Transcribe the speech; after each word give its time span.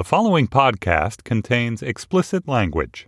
The 0.00 0.04
following 0.04 0.48
podcast 0.48 1.24
contains 1.24 1.82
explicit 1.82 2.48
language. 2.48 3.06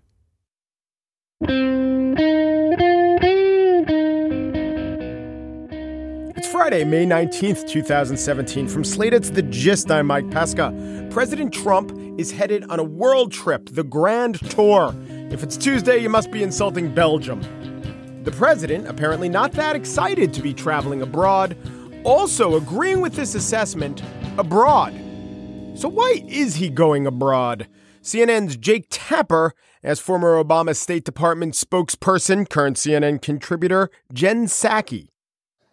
It's 6.37 6.49
Friday, 6.49 6.85
May 6.85 7.07
19th, 7.07 7.67
2017. 7.67 8.69
From 8.69 8.85
Slate, 8.85 9.15
it's 9.15 9.31
The 9.31 9.41
Gist. 9.41 9.91
I'm 9.91 10.09
Mike 10.09 10.31
Pesca. 10.31 11.09
President 11.11 11.55
Trump 11.55 11.99
is 12.19 12.31
headed 12.31 12.65
on 12.65 12.79
a 12.79 12.85
world 12.85 13.33
trip, 13.33 13.71
the 13.71 13.85
Grand 13.85 14.39
Tour. 14.51 14.95
If 15.09 15.43
it's 15.43 15.57
Tuesday, 15.57 15.97
you 15.97 16.11
must 16.11 16.31
be 16.31 16.43
insulting 16.43 16.95
Belgium. 16.95 17.41
The 18.25 18.33
president, 18.33 18.87
apparently 18.87 19.31
not 19.31 19.53
that 19.53 19.77
excited 19.77 20.35
to 20.35 20.43
be 20.43 20.53
traveling 20.53 21.01
abroad, 21.01 21.57
also 22.05 22.57
agreeing 22.57 23.01
with 23.01 23.15
this 23.15 23.35
assessment 23.35 24.03
abroad. 24.37 24.93
So, 25.75 25.89
why 25.89 26.23
is 26.29 26.57
he 26.57 26.69
going 26.69 27.07
abroad? 27.07 27.67
CNN's 28.03 28.57
Jake 28.57 28.87
Tapper 28.91 29.55
as 29.83 30.01
former 30.01 30.43
Obama 30.43 30.77
State 30.77 31.05
Department 31.05 31.55
spokesperson, 31.55 32.49
current 32.49 32.77
CNN 32.77 33.23
contributor 33.23 33.91
Jen 34.13 34.47
Psaki. 34.47 35.09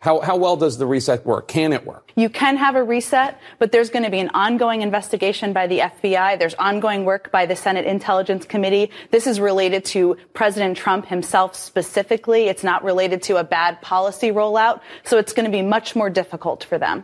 How, 0.02 0.22
how 0.22 0.38
well 0.38 0.56
does 0.56 0.78
the 0.78 0.88
reset 0.88 1.26
work? 1.26 1.50
Can 1.50 1.74
it 1.74 1.86
work? 1.86 2.14
You 2.16 2.30
can 2.30 2.56
have 2.56 2.76
a 2.76 2.84
reset, 2.84 3.38
but 3.60 3.74
there's 3.74 3.90
going 3.90 4.06
to 4.06 4.10
be 4.10 4.20
an 4.20 4.30
ongoing 4.34 4.82
investigation 4.82 5.52
by 5.52 5.68
the 5.68 5.80
FBI. 5.80 6.40
There's 6.40 6.54
ongoing 6.54 7.04
work 7.04 7.30
by 7.34 7.46
the 7.46 7.56
Senate 7.56 7.86
Intelligence 7.86 8.46
Committee. 8.46 8.92
This 9.12 9.28
is 9.28 9.42
related 9.42 9.84
to 9.86 10.16
President 10.34 10.78
Trump 10.78 11.06
himself 11.06 11.54
specifically. 11.54 12.48
It's 12.48 12.64
not 12.64 12.86
related 12.86 13.22
to 13.24 13.36
a 13.36 13.44
bad 13.44 13.82
policy 13.82 14.32
rollout. 14.32 14.80
So 15.04 15.18
it's 15.18 15.34
going 15.34 15.46
to 15.46 15.52
be 15.52 15.62
much 15.62 15.98
more 15.98 16.10
difficult 16.10 16.64
for 16.64 16.78
them. 16.78 17.04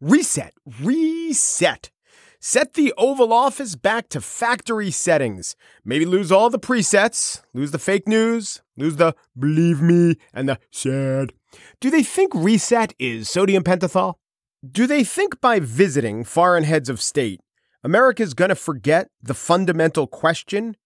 Reset, 0.00 0.54
reset. 0.80 1.90
Set 2.44 2.74
the 2.74 2.92
Oval 2.98 3.32
Office 3.32 3.76
back 3.76 4.08
to 4.08 4.20
factory 4.20 4.90
settings. 4.90 5.54
Maybe 5.84 6.04
lose 6.04 6.32
all 6.32 6.50
the 6.50 6.58
presets, 6.58 7.40
lose 7.54 7.70
the 7.70 7.78
fake 7.78 8.08
news, 8.08 8.62
lose 8.76 8.96
the 8.96 9.14
believe 9.38 9.80
me 9.80 10.16
and 10.34 10.48
the 10.48 10.58
sad. 10.72 11.34
Do 11.78 11.88
they 11.88 12.02
think 12.02 12.32
reset 12.34 12.94
is 12.98 13.30
sodium 13.30 13.62
pentothal? 13.62 14.14
Do 14.68 14.88
they 14.88 15.04
think 15.04 15.40
by 15.40 15.60
visiting 15.60 16.24
foreign 16.24 16.64
heads 16.64 16.88
of 16.88 17.00
state, 17.00 17.40
America's 17.84 18.34
going 18.34 18.48
to 18.48 18.56
forget 18.56 19.08
the 19.22 19.34
fundamental 19.34 20.08
question? 20.08 20.76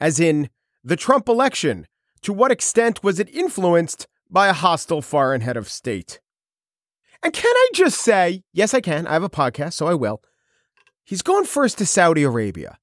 As 0.00 0.18
in, 0.18 0.50
the 0.82 0.96
Trump 0.96 1.28
election, 1.28 1.86
to 2.22 2.32
what 2.32 2.50
extent 2.50 3.04
was 3.04 3.20
it 3.20 3.32
influenced 3.32 4.08
by 4.28 4.48
a 4.48 4.52
hostile 4.52 5.00
foreign 5.00 5.42
head 5.42 5.56
of 5.56 5.68
state? 5.68 6.18
And 7.22 7.32
can 7.32 7.54
I 7.54 7.70
just 7.72 8.00
say, 8.00 8.42
yes, 8.52 8.74
I 8.74 8.80
can. 8.80 9.06
I 9.06 9.12
have 9.12 9.22
a 9.22 9.30
podcast, 9.30 9.74
so 9.74 9.86
I 9.86 9.94
will. 9.94 10.20
He's 11.04 11.22
gone 11.22 11.44
first 11.44 11.78
to 11.78 11.86
Saudi 11.86 12.22
Arabia. 12.22 12.78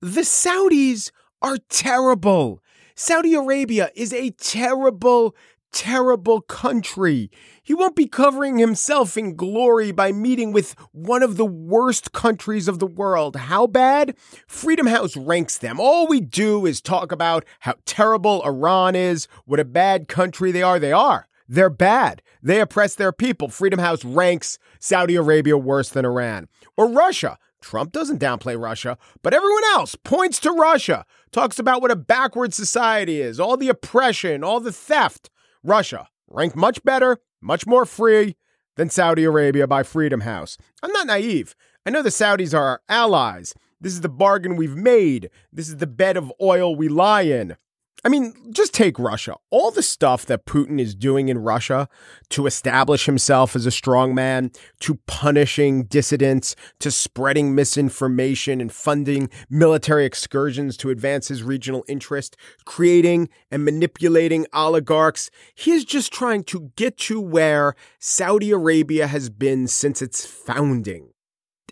The 0.00 0.22
Saudis 0.22 1.10
are 1.40 1.58
terrible. 1.68 2.62
Saudi 2.94 3.34
Arabia 3.34 3.90
is 3.94 4.12
a 4.12 4.30
terrible, 4.30 5.36
terrible 5.72 6.40
country. 6.40 7.30
He 7.62 7.72
won't 7.72 7.94
be 7.94 8.06
covering 8.06 8.58
himself 8.58 9.16
in 9.16 9.36
glory 9.36 9.92
by 9.92 10.10
meeting 10.10 10.52
with 10.52 10.74
one 10.90 11.22
of 11.22 11.36
the 11.36 11.46
worst 11.46 12.12
countries 12.12 12.66
of 12.66 12.80
the 12.80 12.86
world. 12.86 13.36
How 13.36 13.68
bad? 13.68 14.16
Freedom 14.48 14.88
House 14.88 15.16
ranks 15.16 15.56
them. 15.56 15.78
All 15.78 16.08
we 16.08 16.20
do 16.20 16.66
is 16.66 16.80
talk 16.80 17.12
about 17.12 17.44
how 17.60 17.74
terrible 17.86 18.42
Iran 18.42 18.96
is, 18.96 19.28
what 19.44 19.60
a 19.60 19.64
bad 19.64 20.08
country 20.08 20.50
they 20.50 20.62
are. 20.62 20.80
They 20.80 20.92
are. 20.92 21.28
They're 21.48 21.70
bad. 21.70 22.22
They 22.42 22.60
oppress 22.60 22.94
their 22.94 23.12
people. 23.12 23.48
Freedom 23.48 23.80
House 23.80 24.04
ranks 24.04 24.58
Saudi 24.78 25.16
Arabia 25.16 25.56
worse 25.56 25.90
than 25.90 26.04
Iran. 26.04 26.48
Or 26.76 26.88
Russia. 26.88 27.38
Trump 27.60 27.92
doesn't 27.92 28.20
downplay 28.20 28.60
Russia, 28.60 28.96
but 29.22 29.34
everyone 29.34 29.64
else 29.72 29.94
points 29.94 30.40
to 30.40 30.50
Russia, 30.50 31.04
talks 31.30 31.58
about 31.58 31.80
what 31.82 31.90
a 31.90 31.96
backward 31.96 32.54
society 32.54 33.20
is, 33.20 33.38
all 33.38 33.56
the 33.56 33.68
oppression, 33.68 34.42
all 34.42 34.60
the 34.60 34.72
theft. 34.72 35.30
Russia, 35.62 36.08
ranked 36.28 36.56
much 36.56 36.82
better, 36.82 37.18
much 37.40 37.66
more 37.66 37.84
free 37.84 38.36
than 38.76 38.88
Saudi 38.88 39.24
Arabia 39.24 39.66
by 39.66 39.82
Freedom 39.82 40.20
House. 40.20 40.56
I'm 40.82 40.92
not 40.92 41.06
naive. 41.06 41.54
I 41.84 41.90
know 41.90 42.02
the 42.02 42.10
Saudis 42.10 42.56
are 42.56 42.64
our 42.64 42.82
allies. 42.88 43.54
This 43.80 43.92
is 43.92 44.02
the 44.02 44.08
bargain 44.08 44.56
we've 44.56 44.76
made. 44.76 45.30
This 45.52 45.68
is 45.68 45.78
the 45.78 45.86
bed 45.86 46.16
of 46.16 46.32
oil 46.40 46.74
we 46.74 46.88
lie 46.88 47.22
in. 47.22 47.56
I 48.02 48.08
mean, 48.08 48.34
just 48.50 48.72
take 48.72 48.98
Russia. 48.98 49.36
All 49.50 49.70
the 49.70 49.82
stuff 49.82 50.24
that 50.26 50.46
Putin 50.46 50.80
is 50.80 50.94
doing 50.94 51.28
in 51.28 51.38
Russia 51.38 51.88
to 52.30 52.46
establish 52.46 53.04
himself 53.04 53.54
as 53.54 53.66
a 53.66 53.70
strong 53.70 54.14
man, 54.14 54.52
to 54.80 54.98
punishing 55.06 55.84
dissidents, 55.84 56.56
to 56.78 56.90
spreading 56.90 57.54
misinformation 57.54 58.60
and 58.60 58.72
funding 58.72 59.28
military 59.50 60.06
excursions 60.06 60.78
to 60.78 60.88
advance 60.90 61.28
his 61.28 61.42
regional 61.42 61.84
interest, 61.88 62.36
creating 62.64 63.28
and 63.50 63.64
manipulating 63.64 64.46
oligarchs. 64.54 65.30
He 65.54 65.72
is 65.72 65.84
just 65.84 66.10
trying 66.12 66.44
to 66.44 66.72
get 66.76 66.96
to 66.98 67.20
where 67.20 67.74
Saudi 67.98 68.50
Arabia 68.50 69.08
has 69.08 69.28
been 69.28 69.66
since 69.66 70.00
its 70.00 70.24
founding 70.24 71.10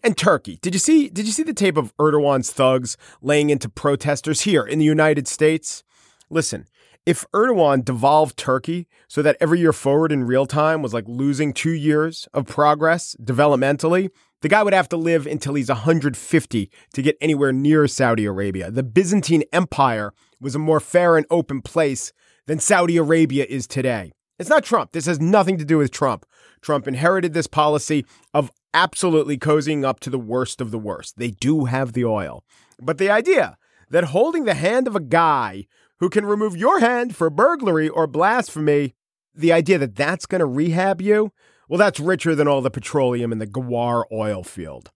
and 0.05 0.16
Turkey. 0.16 0.59
Did 0.60 0.75
you 0.75 0.78
see 0.78 1.09
did 1.09 1.27
you 1.27 1.33
see 1.33 1.43
the 1.43 1.55
tape 1.55 1.77
of 1.77 1.97
Erdogan's 1.97 2.53
thugs 2.53 2.97
laying 3.22 3.50
into 3.50 3.69
protesters 3.69 4.43
here 4.43 4.65
in 4.65 4.78
the 4.78 4.84
United 4.84 5.27
States? 5.27 5.83
Listen, 6.31 6.66
if 7.06 7.25
Erdogan 7.33 7.84
devolved 7.84 8.37
Turkey 8.37 8.87
so 9.09 9.22
that 9.22 9.37
every 9.41 9.61
year 9.61 9.72
forward 9.72 10.12
in 10.12 10.25
real 10.25 10.47
time 10.47 10.83
was 10.83 10.93
like 10.93 11.05
losing 11.06 11.53
two 11.53 11.72
years 11.72 12.28
of 12.34 12.47
progress 12.47 13.16
developmentally, 13.22 14.11
the 14.43 14.49
guy 14.49 14.62
would 14.62 14.75
have 14.75 14.89
to 14.91 14.97
live 14.97 15.27
until 15.27 15.55
he's 15.55 15.69
150 15.69 16.71
to 16.93 17.03
get 17.03 17.16
anywhere 17.21 17.53
near 17.53 17.87
Saudi 17.89 18.25
Arabia. 18.25 18.71
The 18.71 18.83
Byzantine 18.83 19.43
Empire 19.53 20.12
was 20.41 20.55
a 20.55 20.61
more 20.61 20.81
fair 20.81 21.16
and 21.16 21.27
open 21.31 21.62
place 21.62 22.12
than 22.47 22.59
Saudi 22.59 22.97
Arabia 22.97 23.47
is 23.49 23.66
today. 23.66 24.12
It's 24.39 24.50
not 24.50 24.62
Trump. 24.62 24.93
This 24.93 25.06
has 25.06 25.21
nothing 25.21 25.59
to 25.59 25.65
do 25.65 25.78
with 25.78 25.91
Trump. 25.91 26.25
Trump 26.60 26.87
inherited 26.87 27.34
this 27.34 27.49
policy 27.49 28.05
of 28.33 28.53
absolutely 28.72 29.37
cozying 29.37 29.84
up 29.84 29.99
to 30.00 30.10
the 30.10 30.19
worst 30.19 30.60
of 30.60 30.71
the 30.71 30.78
worst. 30.78 31.19
They 31.19 31.31
do 31.33 31.65
have 31.65 31.93
the 31.93 32.05
oil. 32.05 32.45
But 32.81 32.99
the 32.99 33.10
idea 33.10 33.56
that 33.91 34.05
holding 34.05 34.45
the 34.45 34.55
hand 34.55 34.87
of 34.87 34.95
a 34.95 35.00
guy 35.00 35.66
who 36.00 36.09
can 36.09 36.26
remove 36.26 36.56
your 36.56 36.81
hand 36.81 37.14
for 37.16 37.31
burglary 37.31 37.88
or 37.88 38.06
blasphemy, 38.06 38.94
the 39.34 39.53
idea 39.53 39.78
that 39.78 39.97
that's 39.97 40.26
going 40.26 40.41
to 40.41 40.47
rehab 40.47 41.00
you, 41.00 41.32
well, 41.69 41.78
that's 41.78 42.00
richer 42.00 42.34
than 42.34 42.48
all 42.48 42.60
the 42.60 42.70
petroleum 42.70 43.32
in 43.32 43.38
the 43.38 43.47
Ghawar 43.47 44.04
oil 44.10 44.42
field. 44.42 44.91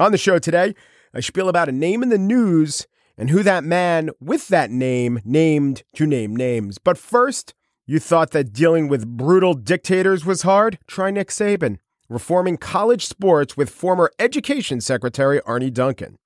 On 0.00 0.12
the 0.12 0.18
show 0.18 0.38
today, 0.38 0.74
I 1.14 1.20
spiel 1.20 1.48
about 1.48 1.68
a 1.68 1.72
name 1.72 2.02
in 2.02 2.08
the 2.08 2.18
news 2.18 2.86
and 3.16 3.30
who 3.30 3.42
that 3.42 3.64
man 3.64 4.10
with 4.20 4.48
that 4.48 4.70
name 4.70 5.20
named 5.24 5.82
to 5.94 6.06
name 6.06 6.36
names. 6.36 6.78
But 6.78 6.98
first, 6.98 7.54
you 7.86 7.98
thought 7.98 8.32
that 8.32 8.52
dealing 8.52 8.88
with 8.88 9.06
brutal 9.06 9.54
dictators 9.54 10.26
was 10.26 10.42
hard? 10.42 10.78
Try 10.86 11.10
Nick 11.10 11.28
Saban, 11.28 11.78
reforming 12.08 12.56
college 12.56 13.06
sports 13.06 13.56
with 13.56 13.70
former 13.70 14.10
Education 14.18 14.80
Secretary 14.80 15.40
Arne 15.42 15.72
Duncan. 15.72 16.16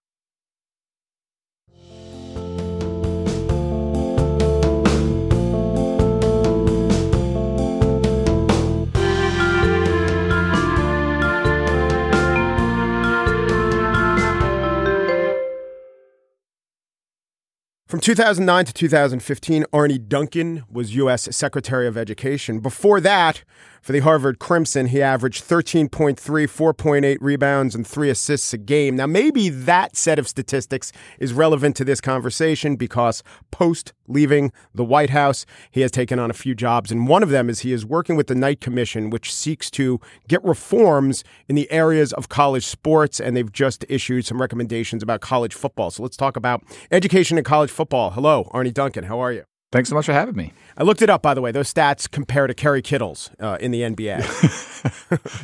From 17.90 17.98
2009 17.98 18.66
to 18.66 18.72
2015, 18.72 19.64
Arne 19.72 20.04
Duncan 20.06 20.62
was 20.70 20.94
U.S. 20.94 21.28
Secretary 21.34 21.88
of 21.88 21.96
Education. 21.96 22.60
Before 22.60 23.00
that, 23.00 23.42
for 23.82 23.92
the 23.92 24.00
Harvard 24.00 24.38
Crimson, 24.38 24.86
he 24.86 25.02
averaged 25.02 25.44
13.3, 25.44 26.16
4.8 26.16 27.18
rebounds, 27.20 27.74
and 27.74 27.86
three 27.86 28.10
assists 28.10 28.52
a 28.52 28.58
game. 28.58 28.96
Now, 28.96 29.06
maybe 29.06 29.48
that 29.48 29.96
set 29.96 30.18
of 30.18 30.28
statistics 30.28 30.92
is 31.18 31.32
relevant 31.32 31.76
to 31.76 31.84
this 31.84 32.00
conversation 32.00 32.76
because 32.76 33.22
post 33.50 33.92
leaving 34.06 34.52
the 34.74 34.84
White 34.84 35.10
House, 35.10 35.46
he 35.70 35.80
has 35.80 35.90
taken 35.90 36.18
on 36.18 36.30
a 36.30 36.34
few 36.34 36.54
jobs. 36.54 36.90
And 36.90 37.08
one 37.08 37.22
of 37.22 37.30
them 37.30 37.48
is 37.48 37.60
he 37.60 37.72
is 37.72 37.86
working 37.86 38.16
with 38.16 38.26
the 38.26 38.34
Knight 38.34 38.60
Commission, 38.60 39.10
which 39.10 39.32
seeks 39.32 39.70
to 39.72 40.00
get 40.28 40.44
reforms 40.44 41.24
in 41.48 41.54
the 41.54 41.70
areas 41.70 42.12
of 42.12 42.28
college 42.28 42.66
sports. 42.66 43.20
And 43.20 43.36
they've 43.36 43.52
just 43.52 43.84
issued 43.88 44.26
some 44.26 44.40
recommendations 44.40 45.02
about 45.02 45.20
college 45.20 45.54
football. 45.54 45.90
So 45.90 46.02
let's 46.02 46.16
talk 46.16 46.36
about 46.36 46.62
education 46.90 47.38
and 47.38 47.46
college 47.46 47.70
football. 47.70 48.10
Hello, 48.10 48.48
Arne 48.52 48.72
Duncan. 48.72 49.04
How 49.04 49.20
are 49.20 49.32
you? 49.32 49.49
Thanks 49.72 49.88
so 49.88 49.94
much 49.94 50.06
for 50.06 50.12
having 50.12 50.34
me. 50.34 50.52
I 50.76 50.82
looked 50.82 51.00
it 51.00 51.08
up, 51.08 51.22
by 51.22 51.32
the 51.32 51.40
way. 51.40 51.52
Those 51.52 51.72
stats 51.72 52.10
compare 52.10 52.48
to 52.48 52.54
Kerry 52.54 52.82
Kittles 52.82 53.30
uh, 53.38 53.56
in 53.60 53.70
the 53.70 53.82
NBA. 53.82 54.18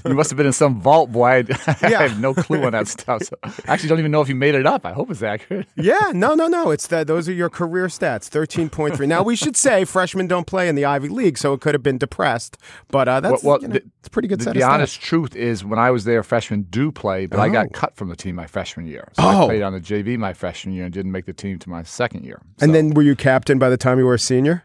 you 0.08 0.14
must 0.14 0.30
have 0.30 0.36
been 0.36 0.46
in 0.46 0.52
some 0.52 0.80
vault, 0.80 1.12
boy. 1.12 1.26
I, 1.26 1.36
I 1.66 1.88
yeah. 1.88 2.02
have 2.02 2.20
no 2.20 2.34
clue 2.34 2.64
on 2.64 2.72
that 2.72 2.88
stuff. 2.88 3.22
So 3.22 3.36
I 3.44 3.52
actually 3.68 3.88
don't 3.88 4.00
even 4.00 4.10
know 4.10 4.22
if 4.22 4.28
you 4.28 4.34
made 4.34 4.56
it 4.56 4.66
up. 4.66 4.84
I 4.84 4.92
hope 4.92 5.12
it's 5.12 5.22
accurate. 5.22 5.68
yeah, 5.76 6.10
no, 6.12 6.34
no, 6.34 6.48
no. 6.48 6.72
It's 6.72 6.88
that 6.88 7.06
those 7.06 7.28
are 7.28 7.32
your 7.32 7.48
career 7.48 7.86
stats. 7.86 8.24
Thirteen 8.24 8.68
point 8.68 8.96
three. 8.96 9.06
Now 9.06 9.22
we 9.22 9.36
should 9.36 9.56
say 9.56 9.84
freshmen 9.84 10.26
don't 10.26 10.46
play 10.46 10.68
in 10.68 10.74
the 10.74 10.84
Ivy 10.84 11.08
League, 11.08 11.38
so 11.38 11.52
it 11.52 11.60
could 11.60 11.74
have 11.74 11.84
been 11.84 11.98
depressed. 11.98 12.56
But 12.88 13.06
uh, 13.06 13.20
that's 13.20 13.44
well, 13.44 13.52
well 13.52 13.62
you 13.62 13.68
know, 13.68 13.74
the, 13.74 13.84
it's 14.00 14.08
pretty 14.08 14.26
good. 14.26 14.40
The, 14.40 14.52
the 14.52 14.64
honest 14.64 15.00
truth 15.00 15.36
is, 15.36 15.64
when 15.64 15.78
I 15.78 15.92
was 15.92 16.04
there, 16.04 16.24
freshmen 16.24 16.62
do 16.62 16.90
play, 16.90 17.26
but 17.26 17.38
oh. 17.38 17.42
I 17.42 17.48
got 17.48 17.66
oh. 17.66 17.70
cut 17.70 17.94
from 17.94 18.08
the 18.08 18.16
team 18.16 18.34
my 18.34 18.46
freshman 18.48 18.86
year. 18.86 19.08
So 19.12 19.22
oh. 19.22 19.44
I 19.44 19.46
played 19.46 19.62
on 19.62 19.72
the 19.72 19.80
JV 19.80 20.18
my 20.18 20.32
freshman 20.32 20.74
year 20.74 20.84
and 20.84 20.92
didn't 20.92 21.12
make 21.12 21.26
the 21.26 21.32
team 21.32 21.60
to 21.60 21.70
my 21.70 21.84
second 21.84 22.24
year. 22.24 22.40
So. 22.58 22.64
And 22.64 22.74
then 22.74 22.94
were 22.94 23.02
you 23.02 23.14
captain 23.14 23.58
by 23.60 23.68
the 23.68 23.76
time 23.76 23.98
you 23.98 24.06
were 24.06 24.15
a 24.16 24.18
senior? 24.18 24.64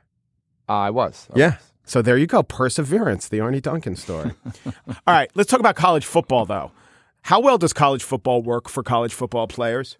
I 0.67 0.89
was. 0.89 1.27
I 1.33 1.39
yeah. 1.39 1.49
Was. 1.51 1.71
So 1.85 2.01
there 2.01 2.17
you 2.17 2.27
go. 2.27 2.43
Perseverance, 2.43 3.27
the 3.27 3.39
Arne 3.39 3.59
Duncan 3.59 3.95
story. 3.95 4.31
All 4.65 4.95
right, 5.07 5.29
let's 5.35 5.49
talk 5.49 5.59
about 5.59 5.75
college 5.75 6.05
football, 6.05 6.45
though. 6.45 6.71
How 7.23 7.39
well 7.39 7.57
does 7.57 7.73
college 7.73 8.03
football 8.03 8.41
work 8.41 8.67
for 8.67 8.81
college 8.81 9.13
football 9.13 9.47
players? 9.47 9.97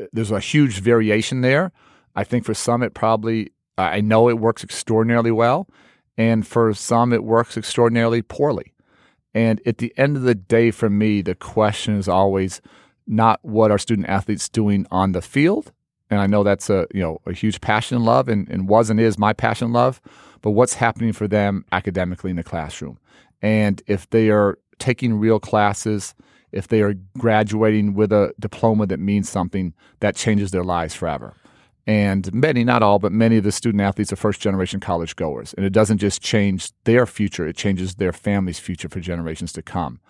Uh, 0.00 0.04
there's 0.12 0.30
a 0.30 0.40
huge 0.40 0.80
variation 0.80 1.40
there. 1.40 1.72
I 2.16 2.24
think 2.24 2.44
for 2.44 2.54
some, 2.54 2.82
it 2.82 2.94
probably, 2.94 3.50
I 3.76 4.00
know 4.00 4.28
it 4.28 4.38
works 4.38 4.64
extraordinarily 4.64 5.32
well. 5.32 5.68
And 6.16 6.46
for 6.46 6.72
some, 6.74 7.12
it 7.12 7.24
works 7.24 7.56
extraordinarily 7.56 8.22
poorly. 8.22 8.72
And 9.34 9.60
at 9.66 9.78
the 9.78 9.92
end 9.96 10.16
of 10.16 10.22
the 10.22 10.36
day, 10.36 10.70
for 10.70 10.88
me, 10.88 11.20
the 11.22 11.34
question 11.34 11.96
is 11.96 12.08
always 12.08 12.60
not 13.06 13.40
what 13.42 13.70
are 13.70 13.78
student 13.78 14.08
athletes 14.08 14.48
doing 14.48 14.86
on 14.90 15.12
the 15.12 15.20
field, 15.20 15.72
and 16.14 16.22
I 16.22 16.26
know 16.26 16.42
that's 16.42 16.70
a 16.70 16.86
you 16.94 17.00
know 17.00 17.20
a 17.26 17.32
huge 17.32 17.60
passion 17.60 17.96
and 17.96 18.04
love, 18.06 18.28
and, 18.28 18.48
and 18.48 18.68
was 18.68 18.88
and 18.88 18.98
is 19.00 19.18
my 19.18 19.32
passion 19.32 19.66
and 19.66 19.74
love. 19.74 20.00
But 20.40 20.52
what's 20.52 20.74
happening 20.74 21.12
for 21.12 21.26
them 21.26 21.64
academically 21.72 22.30
in 22.30 22.36
the 22.36 22.44
classroom, 22.44 22.98
and 23.42 23.82
if 23.86 24.08
they 24.10 24.30
are 24.30 24.58
taking 24.78 25.14
real 25.14 25.40
classes, 25.40 26.14
if 26.52 26.68
they 26.68 26.82
are 26.82 26.94
graduating 27.18 27.94
with 27.94 28.12
a 28.12 28.32
diploma 28.38 28.86
that 28.86 29.00
means 29.00 29.28
something, 29.28 29.74
that 30.00 30.16
changes 30.16 30.50
their 30.50 30.64
lives 30.64 30.94
forever. 30.94 31.34
And 31.86 32.32
many, 32.32 32.64
not 32.64 32.82
all, 32.82 32.98
but 32.98 33.12
many 33.12 33.36
of 33.36 33.44
the 33.44 33.52
student 33.52 33.82
athletes 33.82 34.12
are 34.12 34.16
first 34.16 34.40
generation 34.40 34.80
college 34.80 35.16
goers. 35.16 35.52
And 35.54 35.66
it 35.66 35.72
doesn't 35.72 35.98
just 35.98 36.22
change 36.22 36.70
their 36.84 37.06
future, 37.06 37.46
it 37.46 37.56
changes 37.56 37.96
their 37.96 38.12
family's 38.12 38.58
future 38.58 38.88
for 38.88 39.00
generations 39.00 39.52
to 39.54 39.62
come. 39.62 40.00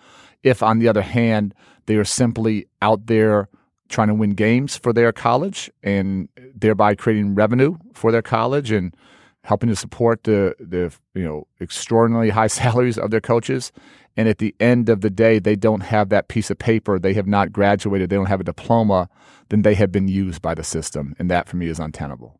If, 0.43 0.63
on 0.63 0.79
the 0.79 0.87
other 0.87 1.01
hand, 1.01 1.53
they 1.87 1.95
are 1.95 2.05
simply 2.05 2.67
out 2.81 3.07
there 3.07 3.49
trying 3.89 4.07
to 4.07 4.13
win 4.13 4.31
games 4.31 4.75
for 4.75 4.93
their 4.93 5.11
college 5.11 5.69
and 5.83 6.29
thereby 6.55 6.95
creating 6.95 7.35
revenue 7.35 7.77
for 7.93 8.11
their 8.11 8.21
college 8.21 8.71
and 8.71 8.95
helping 9.43 9.69
to 9.69 9.75
support 9.75 10.23
the 10.23 10.55
the 10.59 10.91
you 11.13 11.23
know 11.23 11.47
extraordinarily 11.61 12.29
high 12.29 12.47
salaries 12.61 12.97
of 12.97 13.11
their 13.11 13.21
coaches. 13.21 13.71
And 14.17 14.29
at 14.29 14.37
the 14.37 14.55
end 14.59 14.87
of 14.87 15.01
the 15.01 15.09
day 15.09 15.39
they 15.39 15.55
don't 15.55 15.81
have 15.81 16.09
that 16.09 16.29
piece 16.29 16.49
of 16.49 16.57
paper. 16.57 16.97
They 16.97 17.13
have 17.13 17.27
not 17.27 17.51
graduated. 17.51 18.09
They 18.09 18.15
don't 18.15 18.27
have 18.27 18.41
a 18.41 18.45
diploma 18.45 19.09
then 19.49 19.61
they 19.61 19.75
have 19.75 19.91
been 19.91 20.07
used 20.07 20.41
by 20.41 20.55
the 20.55 20.63
system. 20.63 21.15
And 21.19 21.29
that 21.29 21.47
for 21.47 21.57
me 21.57 21.67
is 21.67 21.79
untenable 21.79 22.39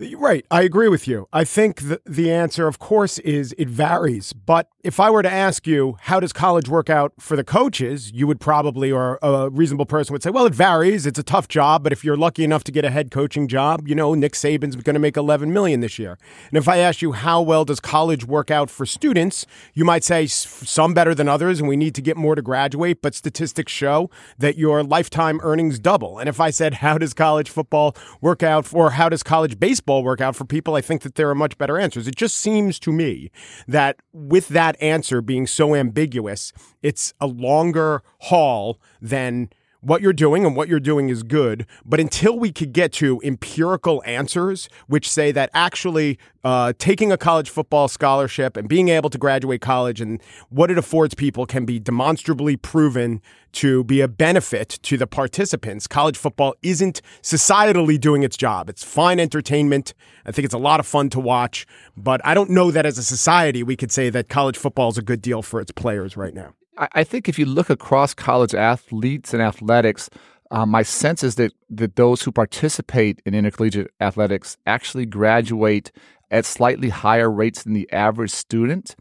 Right. 0.00 0.46
I 0.50 0.62
agree 0.62 0.88
with 0.88 1.06
you. 1.06 1.28
I 1.30 1.44
think 1.44 1.82
the, 1.82 2.00
the 2.06 2.32
answer, 2.32 2.66
of 2.66 2.78
course, 2.78 3.18
is 3.18 3.54
it 3.58 3.68
varies. 3.68 4.32
But 4.32 4.70
if 4.82 4.98
I 4.98 5.10
were 5.10 5.22
to 5.22 5.30
ask 5.30 5.66
you, 5.66 5.98
how 6.00 6.20
does 6.20 6.32
college 6.32 6.70
work 6.70 6.88
out 6.88 7.12
for 7.20 7.36
the 7.36 7.44
coaches? 7.44 8.10
You 8.10 8.26
would 8.26 8.40
probably, 8.40 8.90
or 8.90 9.18
a 9.20 9.50
reasonable 9.50 9.84
person 9.84 10.14
would 10.14 10.22
say, 10.22 10.30
well, 10.30 10.46
it 10.46 10.54
varies. 10.54 11.04
It's 11.04 11.18
a 11.18 11.22
tough 11.22 11.48
job. 11.48 11.82
But 11.82 11.92
if 11.92 12.02
you're 12.02 12.16
lucky 12.16 12.44
enough 12.44 12.64
to 12.64 12.72
get 12.72 12.82
a 12.86 12.90
head 12.90 13.10
coaching 13.10 13.46
job, 13.46 13.86
you 13.86 13.94
know, 13.94 14.14
Nick 14.14 14.32
Saban's 14.32 14.74
going 14.76 14.94
to 14.94 15.00
make 15.00 15.18
11 15.18 15.52
million 15.52 15.80
this 15.80 15.98
year. 15.98 16.16
And 16.48 16.56
if 16.56 16.66
I 16.66 16.78
ask 16.78 17.02
you, 17.02 17.12
how 17.12 17.42
well 17.42 17.66
does 17.66 17.78
college 17.78 18.24
work 18.24 18.50
out 18.50 18.70
for 18.70 18.86
students? 18.86 19.44
You 19.74 19.84
might 19.84 20.02
say 20.02 20.26
some 20.26 20.94
better 20.94 21.14
than 21.14 21.28
others, 21.28 21.60
and 21.60 21.68
we 21.68 21.76
need 21.76 21.94
to 21.96 22.02
get 22.02 22.16
more 22.16 22.34
to 22.34 22.42
graduate. 22.42 23.02
But 23.02 23.14
statistics 23.14 23.70
show 23.70 24.08
that 24.38 24.56
your 24.56 24.82
lifetime 24.82 25.40
earnings 25.42 25.78
double. 25.78 26.18
And 26.18 26.26
if 26.26 26.40
I 26.40 26.48
said, 26.48 26.74
how 26.74 26.96
does 26.96 27.12
college 27.12 27.50
football 27.50 27.94
work 28.22 28.42
out, 28.42 28.72
or 28.72 28.92
how 28.92 29.10
does 29.10 29.22
college 29.22 29.60
baseball 29.60 29.89
baseball 29.90 30.04
work 30.04 30.20
out 30.20 30.36
for 30.36 30.44
people, 30.44 30.76
I 30.76 30.80
think 30.80 31.02
that 31.02 31.16
there 31.16 31.28
are 31.30 31.34
much 31.34 31.58
better 31.58 31.76
answers. 31.76 32.06
It 32.06 32.14
just 32.14 32.36
seems 32.36 32.78
to 32.80 32.92
me 32.92 33.30
that 33.66 33.96
with 34.12 34.48
that 34.48 34.80
answer 34.80 35.20
being 35.20 35.48
so 35.48 35.74
ambiguous, 35.74 36.52
it's 36.80 37.12
a 37.20 37.26
longer 37.26 38.02
haul 38.20 38.78
than 39.00 39.50
what 39.80 40.02
you're 40.02 40.12
doing 40.12 40.44
and 40.44 40.54
what 40.54 40.68
you're 40.68 40.80
doing 40.80 41.08
is 41.08 41.22
good. 41.22 41.66
But 41.84 42.00
until 42.00 42.38
we 42.38 42.52
could 42.52 42.72
get 42.72 42.92
to 42.94 43.20
empirical 43.24 44.02
answers, 44.06 44.68
which 44.86 45.10
say 45.10 45.32
that 45.32 45.50
actually 45.54 46.18
uh, 46.44 46.72
taking 46.78 47.12
a 47.12 47.18
college 47.18 47.50
football 47.50 47.88
scholarship 47.88 48.56
and 48.56 48.68
being 48.68 48.88
able 48.88 49.10
to 49.10 49.18
graduate 49.18 49.60
college 49.60 50.00
and 50.00 50.22
what 50.48 50.70
it 50.70 50.78
affords 50.78 51.14
people 51.14 51.46
can 51.46 51.64
be 51.64 51.78
demonstrably 51.78 52.56
proven 52.56 53.20
to 53.52 53.82
be 53.84 54.00
a 54.00 54.08
benefit 54.08 54.78
to 54.82 54.96
the 54.96 55.06
participants, 55.06 55.86
college 55.86 56.16
football 56.16 56.54
isn't 56.62 57.02
societally 57.22 57.98
doing 57.98 58.22
its 58.22 58.36
job. 58.36 58.68
It's 58.68 58.84
fine 58.84 59.18
entertainment. 59.18 59.92
I 60.24 60.32
think 60.32 60.44
it's 60.44 60.54
a 60.54 60.58
lot 60.58 60.80
of 60.80 60.86
fun 60.86 61.10
to 61.10 61.20
watch, 61.20 61.66
but 61.96 62.20
I 62.24 62.34
don't 62.34 62.50
know 62.50 62.70
that 62.70 62.86
as 62.86 62.96
a 62.98 63.02
society 63.02 63.62
we 63.62 63.76
could 63.76 63.90
say 63.90 64.10
that 64.10 64.28
college 64.28 64.56
football 64.56 64.90
is 64.90 64.98
a 64.98 65.02
good 65.02 65.20
deal 65.20 65.42
for 65.42 65.60
its 65.60 65.72
players 65.72 66.16
right 66.16 66.34
now. 66.34 66.54
I 66.76 67.04
think 67.04 67.28
if 67.28 67.38
you 67.38 67.46
look 67.46 67.68
across 67.68 68.14
college 68.14 68.54
athletes 68.54 69.34
and 69.34 69.42
athletics, 69.42 70.08
uh, 70.50 70.66
my 70.66 70.82
sense 70.82 71.22
is 71.22 71.36
that, 71.36 71.52
that 71.68 71.96
those 71.96 72.22
who 72.22 72.32
participate 72.32 73.20
in 73.24 73.34
intercollegiate 73.34 73.92
athletics 74.00 74.56
actually 74.66 75.06
graduate 75.06 75.92
at 76.30 76.44
slightly 76.44 76.88
higher 76.88 77.30
rates 77.30 77.62
than 77.62 77.72
the 77.72 77.90
average 77.92 78.30
student. 78.30 78.96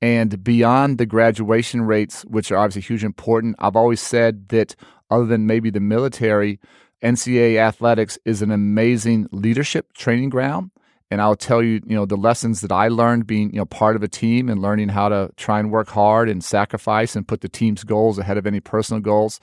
And 0.00 0.42
beyond 0.44 0.98
the 0.98 1.06
graduation 1.06 1.82
rates, 1.82 2.24
which 2.24 2.52
are 2.52 2.58
obviously 2.58 2.82
huge 2.82 3.04
important, 3.04 3.56
I've 3.58 3.76
always 3.76 4.00
said 4.00 4.48
that 4.48 4.76
other 5.10 5.26
than 5.26 5.46
maybe 5.46 5.70
the 5.70 5.80
military, 5.80 6.60
NCAA 7.02 7.56
athletics 7.56 8.18
is 8.24 8.42
an 8.42 8.50
amazing 8.50 9.28
leadership 9.30 9.92
training 9.92 10.30
ground. 10.30 10.70
And 11.14 11.22
I'll 11.22 11.36
tell 11.36 11.62
you, 11.62 11.80
you 11.86 11.94
know, 11.94 12.06
the 12.06 12.16
lessons 12.16 12.60
that 12.62 12.72
I 12.72 12.88
learned 12.88 13.24
being, 13.24 13.52
you 13.52 13.58
know, 13.58 13.66
part 13.66 13.94
of 13.94 14.02
a 14.02 14.08
team 14.08 14.48
and 14.48 14.60
learning 14.60 14.88
how 14.88 15.08
to 15.08 15.30
try 15.36 15.60
and 15.60 15.70
work 15.70 15.86
hard 15.86 16.28
and 16.28 16.42
sacrifice 16.42 17.14
and 17.14 17.24
put 17.24 17.40
the 17.40 17.48
team's 17.48 17.84
goals 17.84 18.18
ahead 18.18 18.36
of 18.36 18.48
any 18.48 18.58
personal 18.58 19.00
goals. 19.00 19.38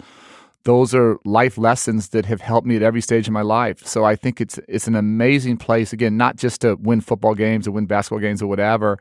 Those 0.65 0.93
are 0.93 1.17
life 1.23 1.57
lessons 1.57 2.09
that 2.09 2.25
have 2.25 2.41
helped 2.41 2.67
me 2.67 2.75
at 2.75 2.83
every 2.83 2.99
stage 2.99 3.25
of 3.25 3.31
my 3.31 3.41
life. 3.41 3.87
So 3.87 4.03
I 4.03 4.17
think 4.17 4.41
it's 4.41 4.59
it's 4.67 4.85
an 4.85 4.97
amazing 4.97 5.55
place 5.55 5.93
again, 5.93 6.17
not 6.17 6.35
just 6.35 6.59
to 6.59 6.75
win 6.75 6.99
football 6.99 7.35
games 7.35 7.69
or 7.69 7.71
win 7.71 7.85
basketball 7.85 8.19
games 8.19 8.41
or 8.41 8.47
whatever, 8.47 8.99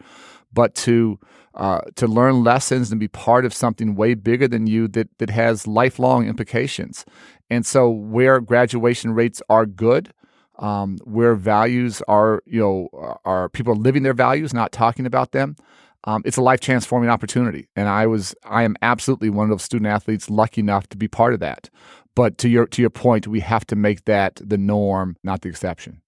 but 0.52 0.76
to 0.76 1.18
uh, 1.56 1.80
to 1.96 2.06
learn 2.06 2.44
lessons 2.44 2.92
and 2.92 3.00
be 3.00 3.08
part 3.08 3.44
of 3.44 3.52
something 3.52 3.96
way 3.96 4.14
bigger 4.14 4.46
than 4.46 4.68
you 4.68 4.86
that 4.86 5.08
that 5.18 5.30
has 5.30 5.66
lifelong 5.66 6.28
implications. 6.28 7.04
And 7.50 7.66
so 7.66 7.90
where 7.90 8.40
graduation 8.40 9.12
rates 9.12 9.42
are 9.48 9.66
good, 9.66 10.12
um, 10.60 10.98
where 11.04 11.34
values 11.34 12.02
are, 12.06 12.42
you 12.46 12.60
know, 12.60 13.18
are 13.24 13.48
people 13.48 13.74
living 13.74 14.02
their 14.02 14.14
values, 14.14 14.54
not 14.54 14.72
talking 14.72 15.06
about 15.06 15.32
them. 15.32 15.56
Um, 16.04 16.22
it's 16.24 16.36
a 16.36 16.42
life 16.42 16.60
transforming 16.60 17.10
opportunity, 17.10 17.68
and 17.76 17.88
I 17.88 18.06
was, 18.06 18.34
I 18.44 18.62
am 18.62 18.76
absolutely 18.80 19.28
one 19.28 19.44
of 19.44 19.50
those 19.50 19.62
student 19.62 19.86
athletes 19.86 20.30
lucky 20.30 20.62
enough 20.62 20.88
to 20.90 20.96
be 20.96 21.08
part 21.08 21.34
of 21.34 21.40
that. 21.40 21.68
But 22.14 22.38
to 22.38 22.48
your 22.48 22.66
to 22.68 22.80
your 22.80 22.90
point, 22.90 23.26
we 23.26 23.40
have 23.40 23.66
to 23.66 23.76
make 23.76 24.06
that 24.06 24.40
the 24.42 24.56
norm, 24.56 25.16
not 25.22 25.42
the 25.42 25.50
exception 25.50 26.00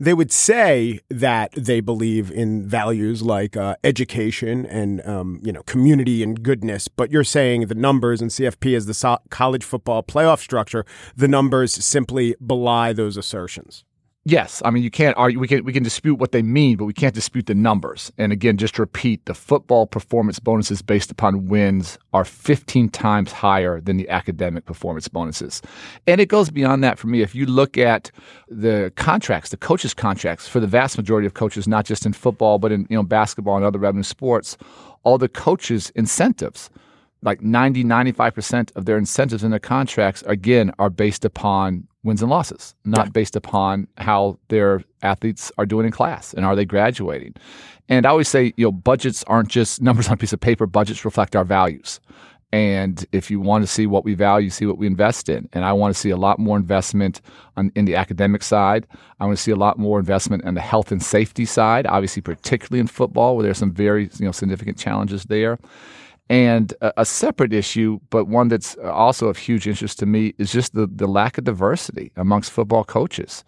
they 0.00 0.14
would 0.14 0.32
say 0.32 0.98
that 1.10 1.52
they 1.52 1.80
believe 1.80 2.30
in 2.30 2.66
values 2.66 3.20
like 3.20 3.54
uh, 3.54 3.76
education 3.84 4.64
and 4.64 5.06
um, 5.06 5.38
you 5.42 5.52
know 5.52 5.62
community 5.64 6.22
and 6.22 6.42
goodness. 6.42 6.88
But 6.88 7.12
you're 7.12 7.22
saying 7.22 7.66
the 7.66 7.74
numbers 7.74 8.22
and 8.22 8.30
CFP 8.30 8.74
as 8.74 8.86
the 8.86 8.94
so- 8.94 9.18
college 9.28 9.62
football 9.62 10.02
playoff 10.02 10.38
structure, 10.38 10.86
the 11.14 11.28
numbers 11.28 11.74
simply 11.84 12.34
belie 12.44 12.94
those 12.94 13.18
assertions. 13.18 13.84
Yes, 14.26 14.60
I 14.66 14.70
mean 14.70 14.82
you 14.82 14.90
can't 14.90 15.16
argue. 15.16 15.38
We 15.38 15.48
can 15.48 15.64
we 15.64 15.72
can 15.72 15.82
dispute 15.82 16.16
what 16.16 16.32
they 16.32 16.42
mean, 16.42 16.76
but 16.76 16.84
we 16.84 16.92
can't 16.92 17.14
dispute 17.14 17.46
the 17.46 17.54
numbers. 17.54 18.12
And 18.18 18.32
again, 18.32 18.58
just 18.58 18.74
to 18.74 18.82
repeat, 18.82 19.24
the 19.24 19.32
football 19.32 19.86
performance 19.86 20.38
bonuses 20.38 20.82
based 20.82 21.10
upon 21.10 21.46
wins 21.46 21.98
are 22.12 22.26
15 22.26 22.90
times 22.90 23.32
higher 23.32 23.80
than 23.80 23.96
the 23.96 24.06
academic 24.10 24.66
performance 24.66 25.08
bonuses. 25.08 25.62
And 26.06 26.20
it 26.20 26.28
goes 26.28 26.50
beyond 26.50 26.84
that 26.84 26.98
for 26.98 27.06
me. 27.06 27.22
If 27.22 27.34
you 27.34 27.46
look 27.46 27.78
at 27.78 28.10
the 28.46 28.92
contracts, 28.96 29.50
the 29.50 29.56
coaches' 29.56 29.94
contracts 29.94 30.46
for 30.46 30.60
the 30.60 30.66
vast 30.66 30.98
majority 30.98 31.26
of 31.26 31.32
coaches, 31.32 31.66
not 31.66 31.86
just 31.86 32.04
in 32.04 32.12
football 32.12 32.58
but 32.58 32.72
in 32.72 32.86
you 32.90 32.96
know 32.96 33.02
basketball 33.02 33.56
and 33.56 33.64
other 33.64 33.78
revenue 33.78 34.02
sports, 34.02 34.58
all 35.02 35.16
the 35.16 35.28
coaches' 35.30 35.90
incentives 35.94 36.68
like 37.22 37.42
90 37.42 37.84
95% 37.84 38.74
of 38.76 38.84
their 38.86 38.96
incentives 38.96 39.44
in 39.44 39.50
their 39.50 39.60
contracts 39.60 40.22
again 40.26 40.72
are 40.78 40.90
based 40.90 41.24
upon 41.24 41.86
wins 42.02 42.22
and 42.22 42.30
losses, 42.30 42.74
not 42.84 43.06
yeah. 43.06 43.10
based 43.10 43.36
upon 43.36 43.86
how 43.98 44.38
their 44.48 44.82
athletes 45.02 45.52
are 45.58 45.66
doing 45.66 45.86
in 45.86 45.92
class 45.92 46.32
and 46.32 46.44
are 46.46 46.56
they 46.56 46.64
graduating. 46.64 47.34
And 47.88 48.06
I 48.06 48.10
always 48.10 48.28
say, 48.28 48.54
you 48.56 48.66
know, 48.66 48.72
budgets 48.72 49.24
aren't 49.24 49.48
just 49.48 49.82
numbers 49.82 50.08
on 50.08 50.14
a 50.14 50.16
piece 50.16 50.32
of 50.32 50.40
paper, 50.40 50.66
budgets 50.66 51.04
reflect 51.04 51.36
our 51.36 51.44
values. 51.44 52.00
And 52.52 53.06
if 53.12 53.30
you 53.30 53.38
want 53.38 53.62
to 53.62 53.68
see 53.68 53.86
what 53.86 54.04
we 54.04 54.14
value, 54.14 54.50
see 54.50 54.66
what 54.66 54.76
we 54.76 54.86
invest 54.86 55.28
in. 55.28 55.48
And 55.52 55.64
I 55.64 55.72
want 55.72 55.94
to 55.94 56.00
see 56.00 56.10
a 56.10 56.16
lot 56.16 56.40
more 56.40 56.56
investment 56.56 57.20
on, 57.56 57.70
in 57.76 57.84
the 57.84 57.94
academic 57.94 58.42
side. 58.42 58.88
I 59.20 59.26
want 59.26 59.36
to 59.36 59.42
see 59.42 59.52
a 59.52 59.56
lot 59.56 59.78
more 59.78 60.00
investment 60.00 60.44
on 60.44 60.54
the 60.54 60.60
health 60.60 60.90
and 60.90 61.00
safety 61.00 61.44
side, 61.44 61.86
obviously, 61.86 62.22
particularly 62.22 62.80
in 62.80 62.88
football, 62.88 63.36
where 63.36 63.44
there's 63.44 63.58
some 63.58 63.72
very 63.72 64.10
you 64.18 64.26
know, 64.26 64.32
significant 64.32 64.78
challenges 64.78 65.24
there. 65.24 65.60
And 66.30 66.72
a, 66.80 66.92
a, 66.98 67.04
separate 67.04 67.52
issue, 67.52 67.98
but 68.08 68.26
one 68.26 68.46
that's 68.46 68.76
uh, 68.78 68.92
also 68.92 69.26
of 69.26 69.36
huge 69.36 69.66
interest 69.66 69.98
to 69.98 70.06
me, 70.06 70.32
is 70.38 70.52
just 70.52 70.74
the, 70.74 70.86
the 70.86 71.08
lack 71.08 71.38
of 71.38 71.44
diversity 71.44 72.12
amongst 72.16 72.52
football 72.52 72.84
coaches. 72.84 73.42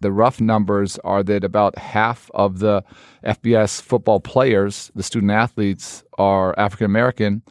The 0.00 0.10
rough 0.10 0.40
numbers 0.40 0.98
are 1.04 1.22
that 1.22 1.44
about 1.44 1.78
half 1.78 2.28
of 2.34 2.58
the 2.58 2.82
FBS 3.24 3.80
football 3.80 4.18
players, 4.18 4.90
the 4.96 5.04
student 5.04 5.30
athletes, 5.30 6.02
are 6.18 6.58
African 6.58 6.86
American 6.86 7.42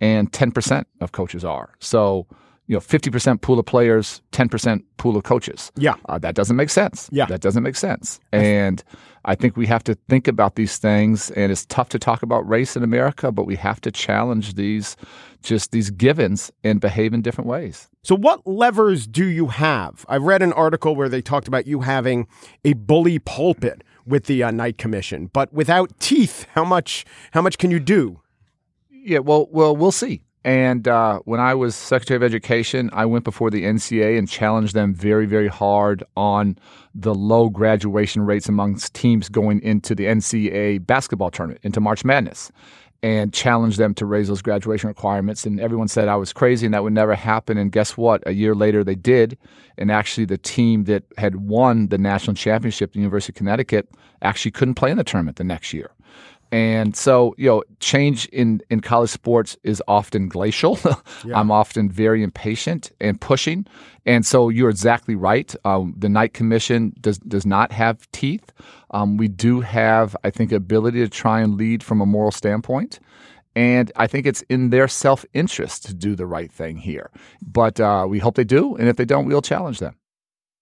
and 0.00 0.32
10% 0.32 0.86
of 1.00 1.12
coaches 1.12 1.44
are. 1.44 1.70
So, 1.78 2.26
you 2.72 2.78
know, 2.78 2.80
50% 2.80 3.42
pool 3.42 3.58
of 3.58 3.66
players, 3.66 4.22
10% 4.32 4.82
pool 4.96 5.14
of 5.14 5.24
coaches. 5.24 5.70
Yeah. 5.76 5.96
Uh, 6.08 6.18
that 6.20 6.34
doesn't 6.34 6.56
make 6.56 6.70
sense. 6.70 7.06
Yeah. 7.12 7.26
That 7.26 7.42
doesn't 7.42 7.62
make 7.62 7.76
sense. 7.76 8.18
And 8.32 8.82
I 9.26 9.34
think 9.34 9.58
we 9.58 9.66
have 9.66 9.84
to 9.84 9.94
think 10.08 10.26
about 10.26 10.54
these 10.54 10.78
things. 10.78 11.30
And 11.32 11.52
it's 11.52 11.66
tough 11.66 11.90
to 11.90 11.98
talk 11.98 12.22
about 12.22 12.48
race 12.48 12.74
in 12.74 12.82
America, 12.82 13.30
but 13.30 13.44
we 13.44 13.56
have 13.56 13.78
to 13.82 13.92
challenge 13.92 14.54
these, 14.54 14.96
just 15.42 15.72
these 15.72 15.90
givens 15.90 16.50
and 16.64 16.80
behave 16.80 17.12
in 17.12 17.20
different 17.20 17.46
ways. 17.46 17.90
So, 18.04 18.16
what 18.16 18.46
levers 18.46 19.06
do 19.06 19.26
you 19.26 19.48
have? 19.48 20.06
I 20.08 20.16
read 20.16 20.40
an 20.40 20.54
article 20.54 20.96
where 20.96 21.10
they 21.10 21.20
talked 21.20 21.48
about 21.48 21.66
you 21.66 21.80
having 21.80 22.26
a 22.64 22.72
bully 22.72 23.18
pulpit 23.18 23.84
with 24.06 24.24
the 24.24 24.42
uh, 24.42 24.50
Knight 24.50 24.78
Commission, 24.78 25.28
but 25.34 25.52
without 25.52 25.92
teeth, 26.00 26.46
how 26.54 26.64
much 26.64 27.04
how 27.32 27.42
much 27.42 27.58
can 27.58 27.70
you 27.70 27.78
do? 27.78 28.22
Yeah, 28.90 29.18
well, 29.18 29.46
well, 29.50 29.76
we'll 29.76 29.92
see. 29.92 30.22
And 30.44 30.88
uh, 30.88 31.20
when 31.20 31.38
I 31.38 31.54
was 31.54 31.76
Secretary 31.76 32.16
of 32.16 32.22
Education, 32.22 32.90
I 32.92 33.06
went 33.06 33.24
before 33.24 33.50
the 33.50 33.62
NCAA 33.62 34.18
and 34.18 34.28
challenged 34.28 34.74
them 34.74 34.92
very, 34.92 35.26
very 35.26 35.46
hard 35.46 36.02
on 36.16 36.58
the 36.94 37.14
low 37.14 37.48
graduation 37.48 38.22
rates 38.22 38.48
amongst 38.48 38.92
teams 38.92 39.28
going 39.28 39.62
into 39.62 39.94
the 39.94 40.06
NCAA 40.06 40.84
basketball 40.84 41.30
tournament, 41.30 41.60
into 41.62 41.80
March 41.80 42.04
Madness, 42.04 42.50
and 43.04 43.32
challenged 43.32 43.78
them 43.78 43.94
to 43.94 44.06
raise 44.06 44.28
those 44.28 44.42
graduation 44.42 44.88
requirements. 44.88 45.46
And 45.46 45.60
everyone 45.60 45.88
said 45.88 46.08
I 46.08 46.16
was 46.16 46.32
crazy 46.32 46.66
and 46.66 46.74
that 46.74 46.82
would 46.82 46.92
never 46.92 47.14
happen. 47.14 47.56
And 47.56 47.70
guess 47.70 47.96
what? 47.96 48.22
A 48.26 48.32
year 48.32 48.54
later, 48.54 48.82
they 48.82 48.94
did. 48.96 49.38
And 49.78 49.90
actually, 49.92 50.24
the 50.24 50.38
team 50.38 50.84
that 50.84 51.04
had 51.18 51.36
won 51.36 51.88
the 51.88 51.98
national 51.98 52.34
championship, 52.34 52.92
the 52.92 52.98
University 52.98 53.32
of 53.32 53.36
Connecticut, 53.36 53.88
actually 54.22 54.50
couldn't 54.50 54.74
play 54.74 54.90
in 54.90 54.96
the 54.96 55.04
tournament 55.04 55.36
the 55.36 55.44
next 55.44 55.72
year. 55.72 55.90
And 56.52 56.94
so, 56.94 57.34
you 57.38 57.48
know, 57.48 57.64
change 57.80 58.26
in, 58.26 58.60
in 58.68 58.80
college 58.80 59.08
sports 59.08 59.56
is 59.64 59.82
often 59.88 60.28
glacial. 60.28 60.78
yeah. 61.24 61.38
I'm 61.38 61.50
often 61.50 61.90
very 61.90 62.22
impatient 62.22 62.92
and 63.00 63.18
pushing. 63.18 63.66
And 64.04 64.26
so 64.26 64.50
you're 64.50 64.68
exactly 64.68 65.14
right. 65.14 65.54
Um, 65.64 65.94
the 65.96 66.10
Knight 66.10 66.34
Commission 66.34 66.92
does, 67.00 67.18
does 67.20 67.46
not 67.46 67.72
have 67.72 68.10
teeth. 68.12 68.52
Um, 68.90 69.16
we 69.16 69.28
do 69.28 69.60
have, 69.62 70.14
I 70.24 70.30
think, 70.30 70.52
ability 70.52 70.98
to 70.98 71.08
try 71.08 71.40
and 71.40 71.56
lead 71.56 71.82
from 71.82 72.02
a 72.02 72.06
moral 72.06 72.30
standpoint. 72.30 73.00
And 73.56 73.90
I 73.96 74.06
think 74.06 74.26
it's 74.26 74.42
in 74.42 74.70
their 74.70 74.88
self 74.88 75.24
interest 75.32 75.86
to 75.86 75.94
do 75.94 76.14
the 76.14 76.26
right 76.26 76.52
thing 76.52 76.76
here. 76.76 77.10
But 77.40 77.80
uh, 77.80 78.06
we 78.08 78.18
hope 78.18 78.34
they 78.34 78.44
do. 78.44 78.76
And 78.76 78.88
if 78.88 78.96
they 78.96 79.04
don't, 79.06 79.24
we'll 79.24 79.42
challenge 79.42 79.78
them. 79.78 79.96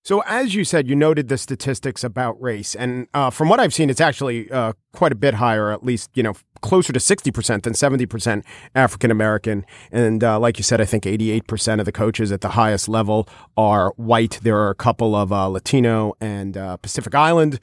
So, 0.02 0.22
as 0.26 0.54
you 0.54 0.64
said, 0.64 0.88
you 0.88 0.96
noted 0.96 1.28
the 1.28 1.36
statistics 1.36 2.02
about 2.02 2.40
race, 2.40 2.74
and 2.74 3.06
uh, 3.12 3.28
from 3.28 3.50
what 3.50 3.60
I've 3.60 3.74
seen, 3.74 3.90
it's 3.90 4.00
actually 4.00 4.50
uh, 4.50 4.72
quite 4.92 5.12
a 5.12 5.14
bit 5.14 5.34
higher, 5.34 5.70
at 5.70 5.84
least 5.84 6.10
you 6.14 6.22
know 6.22 6.32
closer 6.62 6.90
to 6.92 7.00
sixty 7.00 7.30
percent 7.30 7.64
than 7.64 7.74
seventy 7.74 8.06
percent 8.06 8.46
African 8.74 9.10
American. 9.10 9.64
And 9.92 10.24
uh, 10.24 10.40
like 10.40 10.56
you 10.58 10.64
said, 10.64 10.80
I 10.80 10.86
think 10.86 11.04
eighty-eight 11.04 11.46
percent 11.46 11.82
of 11.82 11.84
the 11.84 11.92
coaches 11.92 12.32
at 12.32 12.40
the 12.40 12.50
highest 12.50 12.88
level 12.88 13.28
are 13.58 13.92
white. 13.96 14.40
There 14.42 14.56
are 14.56 14.70
a 14.70 14.74
couple 14.74 15.14
of 15.14 15.32
uh, 15.32 15.48
Latino 15.48 16.14
and 16.18 16.56
uh, 16.56 16.78
Pacific 16.78 17.14
Island 17.14 17.60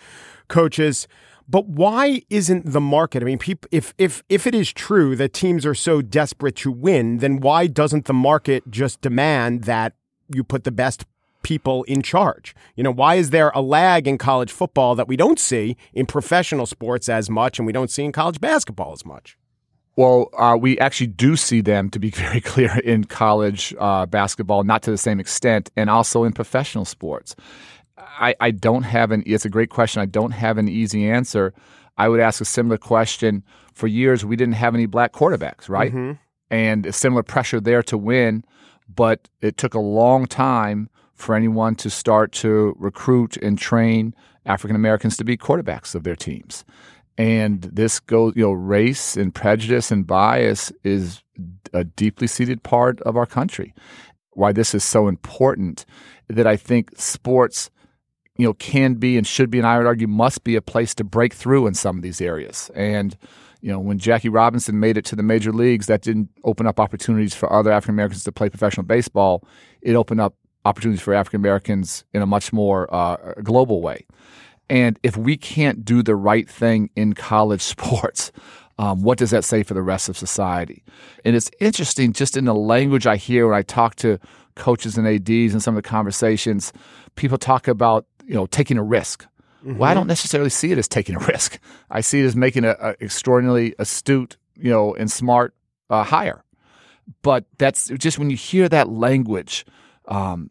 coaches. 0.48 1.08
But 1.50 1.68
why 1.68 2.22
isn't 2.30 2.72
the 2.72 2.82
market? 2.82 3.24
I 3.24 3.26
mean, 3.26 3.40
if 3.72 3.94
if 3.98 4.22
if 4.30 4.46
it 4.46 4.54
is 4.54 4.72
true 4.72 5.16
that 5.16 5.34
teams 5.34 5.66
are 5.66 5.74
so 5.74 6.04
desperate 6.04 6.56
to 6.58 6.72
win, 6.72 7.18
then 7.18 7.40
why 7.40 7.66
doesn't 7.66 8.06
the 8.06 8.14
market 8.14 8.70
just 8.70 9.02
demand 9.02 9.64
that 9.64 9.94
you 10.32 10.44
put 10.44 10.66
the 10.66 10.72
best 10.72 11.06
people 11.48 11.84
in 11.84 12.02
charge? 12.02 12.54
You 12.76 12.84
know, 12.84 12.92
why 12.92 13.16
is 13.16 13.30
there 13.30 13.52
a 13.56 13.62
lag 13.62 14.06
in 14.06 14.18
college 14.18 14.52
football 14.52 14.96
that 14.96 15.08
we 15.08 15.16
don't 15.16 15.40
see 15.40 15.78
in 15.94 16.06
professional 16.06 16.66
sports 16.66 17.08
as 17.08 17.30
much 17.30 17.58
and 17.58 17.66
we 17.66 17.72
don't 17.72 17.90
see 17.90 18.04
in 18.04 18.12
college 18.12 18.42
basketball 18.42 18.92
as 18.92 19.06
much? 19.06 19.38
Well, 19.96 20.30
uh, 20.38 20.58
we 20.60 20.78
actually 20.80 21.08
do 21.08 21.38
see 21.38 21.62
them, 21.62 21.90
to 21.92 22.00
be 22.00 22.10
very 22.26 22.42
clear, 22.42 22.78
in 22.80 23.06
college 23.06 23.74
uh, 23.80 24.06
basketball, 24.08 24.66
not 24.66 24.84
to 24.84 24.92
the 24.92 24.98
same 24.98 25.22
extent, 25.22 25.72
and 25.78 25.90
also 25.90 26.26
in 26.26 26.34
professional 26.34 26.84
sports. 26.84 27.34
I, 27.98 28.36
I 28.42 28.52
don't 28.52 28.84
have 28.84 29.12
an, 29.12 29.24
it's 29.26 29.46
a 29.46 29.50
great 29.50 29.70
question. 29.70 30.02
I 30.02 30.06
don't 30.06 30.32
have 30.32 30.58
an 30.58 30.68
easy 30.68 31.10
answer. 31.10 31.54
I 31.98 32.10
would 32.10 32.20
ask 32.20 32.42
a 32.42 32.46
similar 32.46 32.78
question. 32.78 33.42
For 33.74 33.88
years, 33.88 34.26
we 34.26 34.36
didn't 34.36 34.56
have 34.56 34.76
any 34.76 34.86
black 34.86 35.14
quarterbacks, 35.14 35.70
right? 35.70 35.94
Mm-hmm. 35.94 36.12
And 36.52 36.86
a 36.86 36.92
similar 36.92 37.24
pressure 37.24 37.62
there 37.62 37.84
to 37.84 37.98
win, 37.98 38.44
but 38.94 39.30
it 39.40 39.56
took 39.56 39.76
a 39.76 39.80
long 39.80 40.26
time 40.26 40.90
for 41.18 41.36
anyone 41.36 41.76
to 41.76 41.90
start 41.90 42.32
to 42.32 42.76
recruit 42.78 43.38
and 43.38 43.58
train 43.58 44.14
African 44.46 44.76
Americans 44.76 45.18
to 45.18 45.26
be 45.26 45.36
quarterbacks 45.36 45.94
of 45.94 46.04
their 46.04 46.16
teams. 46.16 46.64
And 47.18 47.64
this 47.64 48.00
goes, 48.00 48.34
you 48.36 48.44
know, 48.44 48.52
race 48.52 49.18
and 49.18 49.34
prejudice 49.34 49.92
and 49.92 50.06
bias 50.06 50.72
is 50.84 51.24
a 51.74 51.84
deeply 51.84 52.28
seated 52.28 52.62
part 52.64 53.02
of 53.02 53.18
our 53.18 53.26
country. 53.26 53.74
Why 54.34 54.52
this 54.52 54.76
is 54.76 54.84
so 54.84 55.08
important 55.08 55.86
that 56.28 56.46
I 56.46 56.56
think 56.56 56.92
sports, 56.96 57.72
you 58.38 58.46
know, 58.46 58.54
can 58.54 58.94
be 58.94 59.18
and 59.18 59.26
should 59.26 59.50
be, 59.50 59.58
and 59.58 59.66
I 59.66 59.80
would 59.80 59.88
argue 59.88 60.08
must 60.08 60.44
be 60.44 60.56
a 60.56 60.62
place 60.62 60.94
to 60.96 61.04
break 61.04 61.34
through 61.34 61.66
in 61.66 61.74
some 61.74 61.98
of 61.98 62.04
these 62.04 62.22
areas. 62.22 62.70
And, 62.76 63.18
you 63.62 63.72
know, 63.72 63.80
when 63.80 63.98
Jackie 63.98 64.30
Robinson 64.30 64.80
made 64.80 64.96
it 64.96 65.06
to 65.06 65.16
the 65.16 65.24
major 65.24 65.52
leagues, 65.52 65.88
that 65.88 66.04
didn't 66.04 66.30
open 66.44 66.68
up 66.68 66.80
opportunities 66.80 67.34
for 67.34 67.52
other 67.52 67.72
African 67.72 67.96
Americans 67.96 68.24
to 68.26 68.32
play 68.32 68.50
professional 68.50 68.86
baseball. 68.86 69.44
It 69.82 69.96
opened 69.96 70.22
up 70.22 70.36
opportunities 70.68 71.02
for 71.02 71.14
African 71.14 71.40
Americans 71.40 72.04
in 72.14 72.22
a 72.22 72.26
much 72.26 72.52
more 72.52 72.94
uh, 72.94 73.34
global 73.44 73.82
way. 73.82 74.06
And 74.70 75.00
if 75.02 75.16
we 75.16 75.38
can't 75.38 75.86
do 75.86 76.04
the 76.04 76.16
right 76.16 76.50
thing 76.50 76.90
in 76.96 77.14
college 77.14 77.62
sports, 77.74 78.32
um, 78.80 79.02
what 79.02 79.18
does 79.18 79.32
that 79.32 79.44
say 79.44 79.64
for 79.64 79.74
the 79.74 79.82
rest 79.82 80.10
of 80.10 80.18
society? 80.18 80.84
And 81.26 81.36
it's 81.36 81.50
interesting 81.60 82.14
just 82.14 82.38
in 82.38 82.46
the 82.46 82.54
language 82.54 83.08
I 83.08 83.16
hear 83.16 83.48
when 83.48 83.58
I 83.58 83.64
talk 83.64 83.96
to 83.98 84.20
coaches 84.56 84.98
and 84.98 85.08
ADs 85.08 85.54
and 85.54 85.64
some 85.64 85.78
of 85.78 85.84
the 85.84 85.90
conversations, 85.90 86.74
people 87.16 87.38
talk 87.38 87.68
about 87.68 88.06
you 88.26 88.36
know 88.36 88.46
taking 88.48 88.78
a 88.78 88.84
risk. 88.84 89.26
Mm-hmm. 89.66 89.78
Well, 89.78 89.90
I 89.90 89.94
don't 89.94 90.08
necessarily 90.08 90.50
see 90.50 90.72
it 90.72 90.78
as 90.78 90.88
taking 90.88 91.16
a 91.16 91.20
risk. 91.34 91.60
I 91.90 92.02
see 92.02 92.22
it 92.22 92.26
as 92.26 92.36
making 92.36 92.66
an 92.66 92.76
extraordinarily 93.02 93.74
astute, 93.80 94.38
you 94.56 94.70
know, 94.70 94.94
and 94.94 95.10
smart 95.12 95.54
uh, 95.90 96.04
hire. 96.04 96.44
But 97.22 97.46
that's 97.58 97.88
just 97.88 98.20
when 98.20 98.30
you 98.30 98.36
hear 98.36 98.68
that 98.70 98.90
language, 98.90 99.66
um, 100.08 100.50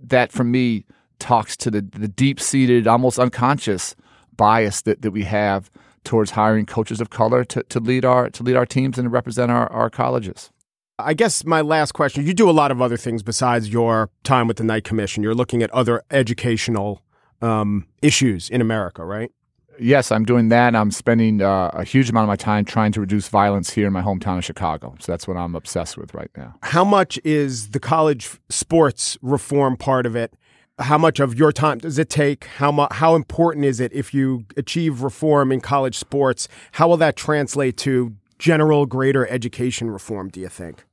that 0.00 0.32
for 0.32 0.44
me 0.44 0.84
talks 1.18 1.56
to 1.56 1.70
the, 1.70 1.80
the 1.80 2.08
deep 2.08 2.40
seated, 2.40 2.86
almost 2.86 3.18
unconscious 3.18 3.94
bias 4.36 4.82
that, 4.82 5.02
that 5.02 5.12
we 5.12 5.24
have 5.24 5.70
towards 6.04 6.32
hiring 6.32 6.66
coaches 6.66 7.00
of 7.00 7.10
color 7.10 7.44
to, 7.44 7.62
to 7.64 7.78
lead 7.78 8.04
our 8.04 8.28
to 8.30 8.42
lead 8.42 8.56
our 8.56 8.66
teams 8.66 8.98
and 8.98 9.06
to 9.06 9.10
represent 9.10 9.50
our, 9.50 9.70
our 9.70 9.88
colleges. 9.88 10.50
I 10.98 11.14
guess 11.14 11.44
my 11.44 11.60
last 11.60 11.92
question 11.92 12.26
you 12.26 12.34
do 12.34 12.50
a 12.50 12.52
lot 12.52 12.70
of 12.70 12.82
other 12.82 12.96
things 12.96 13.22
besides 13.22 13.68
your 13.68 14.10
time 14.24 14.48
with 14.48 14.56
the 14.56 14.64
Knight 14.64 14.84
Commission. 14.84 15.22
You're 15.22 15.34
looking 15.34 15.62
at 15.62 15.70
other 15.70 16.02
educational 16.10 17.02
um, 17.40 17.86
issues 18.02 18.50
in 18.50 18.60
America, 18.60 19.04
right? 19.04 19.30
Yes, 19.78 20.12
I'm 20.12 20.24
doing 20.24 20.48
that. 20.48 20.76
I'm 20.76 20.90
spending 20.90 21.42
uh, 21.42 21.70
a 21.72 21.84
huge 21.84 22.10
amount 22.10 22.24
of 22.24 22.28
my 22.28 22.36
time 22.36 22.64
trying 22.64 22.92
to 22.92 23.00
reduce 23.00 23.28
violence 23.28 23.70
here 23.70 23.86
in 23.86 23.92
my 23.92 24.02
hometown 24.02 24.38
of 24.38 24.44
Chicago. 24.44 24.94
So 25.00 25.12
that's 25.12 25.26
what 25.26 25.36
I'm 25.36 25.54
obsessed 25.54 25.96
with 25.96 26.14
right 26.14 26.30
now. 26.36 26.54
How 26.62 26.84
much 26.84 27.18
is 27.24 27.70
the 27.70 27.80
college 27.80 28.30
sports 28.48 29.18
reform 29.22 29.76
part 29.76 30.06
of 30.06 30.14
it? 30.14 30.34
How 30.78 30.98
much 30.98 31.20
of 31.20 31.38
your 31.38 31.52
time 31.52 31.78
does 31.78 31.98
it 31.98 32.08
take? 32.08 32.44
How 32.44 32.72
mu- 32.72 32.86
how 32.90 33.14
important 33.14 33.64
is 33.64 33.78
it 33.78 33.92
if 33.92 34.14
you 34.14 34.46
achieve 34.56 35.02
reform 35.02 35.52
in 35.52 35.60
college 35.60 35.98
sports? 35.98 36.48
How 36.72 36.88
will 36.88 36.96
that 36.98 37.16
translate 37.16 37.76
to 37.78 38.14
general 38.38 38.86
greater 38.86 39.26
education 39.28 39.90
reform? 39.90 40.28
Do 40.28 40.40
you 40.40 40.48
think? 40.48 40.84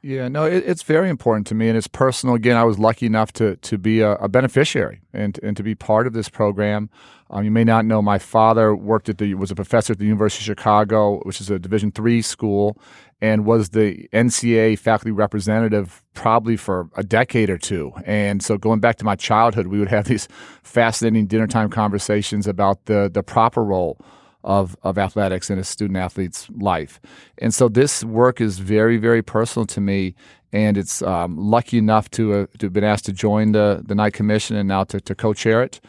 Yeah, 0.00 0.28
no, 0.28 0.44
it, 0.44 0.62
it's 0.64 0.84
very 0.84 1.10
important 1.10 1.48
to 1.48 1.56
me, 1.56 1.68
and 1.68 1.76
it's 1.76 1.88
personal. 1.88 2.36
Again, 2.36 2.56
I 2.56 2.62
was 2.62 2.78
lucky 2.78 3.06
enough 3.06 3.32
to 3.34 3.56
to 3.56 3.78
be 3.78 4.00
a, 4.00 4.12
a 4.12 4.28
beneficiary 4.28 5.00
and 5.12 5.38
and 5.42 5.56
to 5.56 5.62
be 5.64 5.74
part 5.74 6.06
of 6.06 6.12
this 6.12 6.28
program. 6.28 6.88
Um, 7.30 7.44
you 7.44 7.50
may 7.50 7.64
not 7.64 7.84
know 7.84 8.00
my 8.00 8.18
father 8.18 8.76
worked 8.76 9.08
at 9.08 9.18
the 9.18 9.34
was 9.34 9.50
a 9.50 9.56
professor 9.56 9.92
at 9.92 9.98
the 9.98 10.04
University 10.04 10.42
of 10.42 10.44
Chicago, 10.56 11.18
which 11.24 11.40
is 11.40 11.50
a 11.50 11.58
Division 11.58 11.90
three 11.90 12.22
school, 12.22 12.80
and 13.20 13.44
was 13.44 13.70
the 13.70 14.08
NCA 14.12 14.78
faculty 14.78 15.10
representative 15.10 16.04
probably 16.14 16.56
for 16.56 16.88
a 16.96 17.02
decade 17.02 17.50
or 17.50 17.58
two. 17.58 17.92
And 18.06 18.40
so 18.40 18.56
going 18.56 18.78
back 18.78 18.96
to 18.96 19.04
my 19.04 19.16
childhood, 19.16 19.66
we 19.66 19.80
would 19.80 19.88
have 19.88 20.04
these 20.04 20.28
fascinating 20.62 21.26
dinner 21.26 21.48
time 21.48 21.70
conversations 21.70 22.46
about 22.46 22.84
the 22.84 23.10
the 23.12 23.24
proper 23.24 23.64
role 23.64 24.00
of, 24.44 24.76
of 24.82 24.98
athletics 24.98 25.50
in 25.50 25.58
a 25.58 25.64
student 25.64 25.96
athlete's 25.96 26.48
life. 26.50 27.00
And 27.38 27.54
so 27.54 27.68
this 27.68 28.04
work 28.04 28.40
is 28.40 28.58
very, 28.58 28.96
very 28.96 29.22
personal 29.22 29.66
to 29.66 29.80
me. 29.80 30.14
And 30.52 30.78
it's 30.78 31.02
um, 31.02 31.36
lucky 31.36 31.78
enough 31.78 32.10
to, 32.12 32.32
uh, 32.32 32.46
to 32.58 32.66
have 32.66 32.72
been 32.72 32.84
asked 32.84 33.04
to 33.06 33.12
join 33.12 33.52
the, 33.52 33.82
the 33.84 33.94
Knight 33.94 34.14
Commission 34.14 34.56
and 34.56 34.68
now 34.68 34.84
to, 34.84 35.00
to 35.00 35.14
co 35.14 35.34
chair 35.34 35.62
it. 35.62 35.80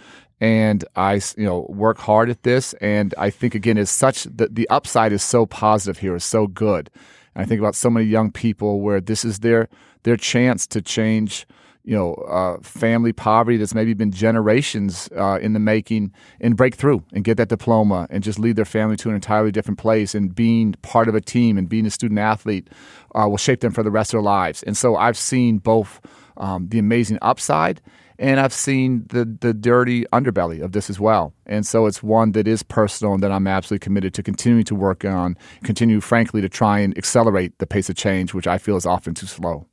And 0.42 0.84
I, 0.96 1.22
you 1.38 1.46
know, 1.46 1.66
work 1.70 1.98
hard 1.98 2.30
at 2.30 2.44
this. 2.44 2.74
And 2.74 3.14
I 3.18 3.30
think, 3.30 3.56
again, 3.56 3.78
it's 3.78 3.92
such 3.92 4.24
the, 4.24 4.48
the 4.52 4.68
upside 4.70 5.14
is 5.14 5.24
so 5.24 5.46
positive 5.46 6.00
here, 6.00 6.16
is 6.16 6.24
so 6.24 6.48
good. 6.48 6.90
And 7.36 7.44
I 7.44 7.46
think 7.46 7.60
about 7.60 7.76
so 7.76 7.90
many 7.90 8.06
young 8.06 8.32
people 8.32 8.82
where 8.82 9.00
this 9.00 9.24
is 9.24 9.40
their 9.40 9.70
their 10.04 10.18
chance 10.18 10.66
to 10.68 10.82
change 10.82 11.46
you 11.90 11.96
know, 11.96 12.14
uh, 12.30 12.62
family 12.62 13.12
poverty 13.12 13.58
that's 13.58 13.74
maybe 13.74 13.96
been 13.96 14.12
generations 14.12 15.10
uh, 15.18 15.40
in 15.42 15.54
the 15.54 15.60
making 15.60 16.14
and 16.40 16.56
break 16.56 16.76
through 16.76 17.04
and 17.14 17.24
get 17.24 17.38
that 17.38 17.50
diploma 17.50 18.06
and 18.12 18.22
just 18.22 18.38
lead 18.38 18.56
their 18.56 18.64
family 18.64 18.96
to 18.96 19.10
an 19.10 19.16
entirely 19.16 19.52
different 19.52 19.80
place. 19.80 20.14
And 20.14 20.36
being 20.36 20.74
part 20.84 21.10
of 21.10 21.16
a 21.16 21.22
team 21.22 21.58
and 21.58 21.68
being 21.68 21.88
a 21.88 21.90
student 21.90 22.20
athlete 22.20 22.68
uh, 23.16 23.28
will 23.28 23.38
shape 23.38 23.62
them 23.62 23.72
for 23.72 23.82
the 23.82 23.90
rest 23.90 24.14
of 24.14 24.20
their 24.20 24.22
lives. 24.22 24.62
And 24.62 24.78
so 24.78 24.98
I've 24.98 25.18
seen 25.18 25.58
both 25.58 26.00
um, 26.38 26.68
the 26.70 26.78
amazing 26.78 27.18
upside 27.24 27.82
and 28.20 28.40
I've 28.40 28.54
seen 28.54 29.06
the 29.08 29.26
the 29.26 29.52
dirty 29.52 30.04
underbelly 30.14 30.62
of 30.62 30.74
this 30.74 30.92
as 30.92 31.00
well. 31.00 31.34
And 31.48 31.66
so 31.66 31.88
it's 31.88 32.04
one 32.04 32.34
that 32.34 32.48
is 32.48 32.62
personal 32.62 33.16
and 33.16 33.24
that 33.24 33.32
I'm 33.32 33.48
absolutely 33.48 33.84
committed 33.84 34.14
to 34.14 34.22
continuing 34.22 34.66
to 34.66 34.76
work 34.76 35.06
on, 35.06 35.36
continue, 35.64 36.02
frankly, 36.02 36.42
to 36.42 36.50
try 36.50 36.82
and 36.82 36.96
accelerate 37.00 37.58
the 37.58 37.66
pace 37.66 37.90
of 37.90 37.96
change, 37.96 38.36
which 38.36 38.46
I 38.46 38.60
feel 38.60 38.76
is 38.76 38.86
often 38.86 39.16
too 39.16 39.26
slow. 39.26 39.66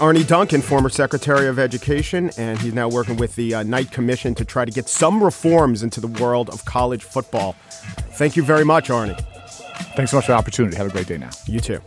Arne 0.00 0.22
Duncan, 0.24 0.62
former 0.62 0.88
Secretary 0.88 1.46
of 1.46 1.60
Education, 1.60 2.30
and 2.36 2.58
he's 2.58 2.74
now 2.74 2.88
working 2.88 3.16
with 3.16 3.36
the 3.36 3.54
uh, 3.54 3.62
Knight 3.62 3.92
Commission 3.92 4.34
to 4.34 4.44
try 4.44 4.64
to 4.64 4.70
get 4.72 4.88
some 4.88 5.22
reforms 5.22 5.84
into 5.84 6.00
the 6.00 6.08
world 6.08 6.50
of 6.50 6.64
college 6.64 7.04
football. 7.04 7.52
Thank 8.14 8.34
you 8.36 8.42
very 8.42 8.64
much, 8.64 8.90
Arne. 8.90 9.14
Thanks 9.94 10.10
so 10.10 10.16
much 10.16 10.26
for 10.26 10.32
the 10.32 10.38
opportunity. 10.38 10.76
Have 10.76 10.88
a 10.88 10.90
great 10.90 11.06
day 11.06 11.18
now. 11.18 11.30
You 11.46 11.60
too. 11.60 11.80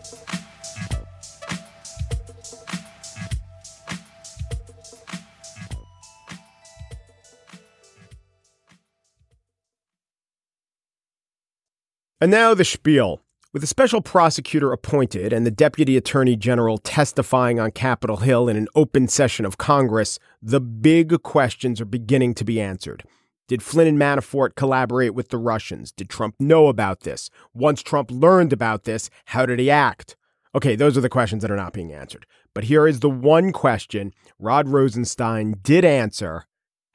And 12.21 12.31
now 12.31 12.53
the 12.53 12.63
spiel. 12.63 13.25
With 13.55 13.63
a 13.63 13.67
special 13.67 14.01
prosecutor 14.01 14.74
appointed 14.74 15.31
and 15.31 15.45
the 15.45 15.50
Deputy 15.50 15.95
Attorney 15.95 16.35
General 16.35 16.77
testifying 16.77 17.57
on 17.57 17.71
Capitol 17.71 18.17
Hill 18.17 18.50
in 18.50 18.57
an 18.57 18.67
open 18.75 19.07
session 19.07 19.45
of 19.45 19.57
Congress, 19.57 20.19
the 20.41 20.59
big 20.59 21.24
questions 21.24 21.79
are 21.79 21.85
beginning 21.85 22.33
to 22.33 22.43
be 22.43 22.59
answered. 22.59 23.05
Did 23.47 23.63
Flynn 23.63 23.88
and 23.88 23.97
Manafort 23.97 24.55
collaborate 24.55 25.15
with 25.15 25.29
the 25.29 25.38
Russians? 25.38 25.93
Did 25.93 26.09
Trump 26.09 26.35
know 26.38 26.67
about 26.67 27.03
this? 27.03 27.29
Once 27.53 27.81
Trump 27.81 28.12
learned 28.12 28.51
about 28.51 28.83
this, 28.83 29.09
how 29.27 29.45
did 29.45 29.59
he 29.59 29.71
act? 29.71 30.17
Okay, 30.53 30.75
those 30.75 30.97
are 30.97 31.01
the 31.01 31.07
questions 31.07 31.41
that 31.41 31.50
are 31.50 31.55
not 31.55 31.71
being 31.71 31.93
answered. 31.93 32.25
But 32.53 32.65
here 32.65 32.85
is 32.85 33.00
the 33.00 33.09
one 33.09 33.53
question 33.53 34.12
Rod 34.38 34.67
Rosenstein 34.67 35.55
did 35.63 35.85
answer. 35.85 36.45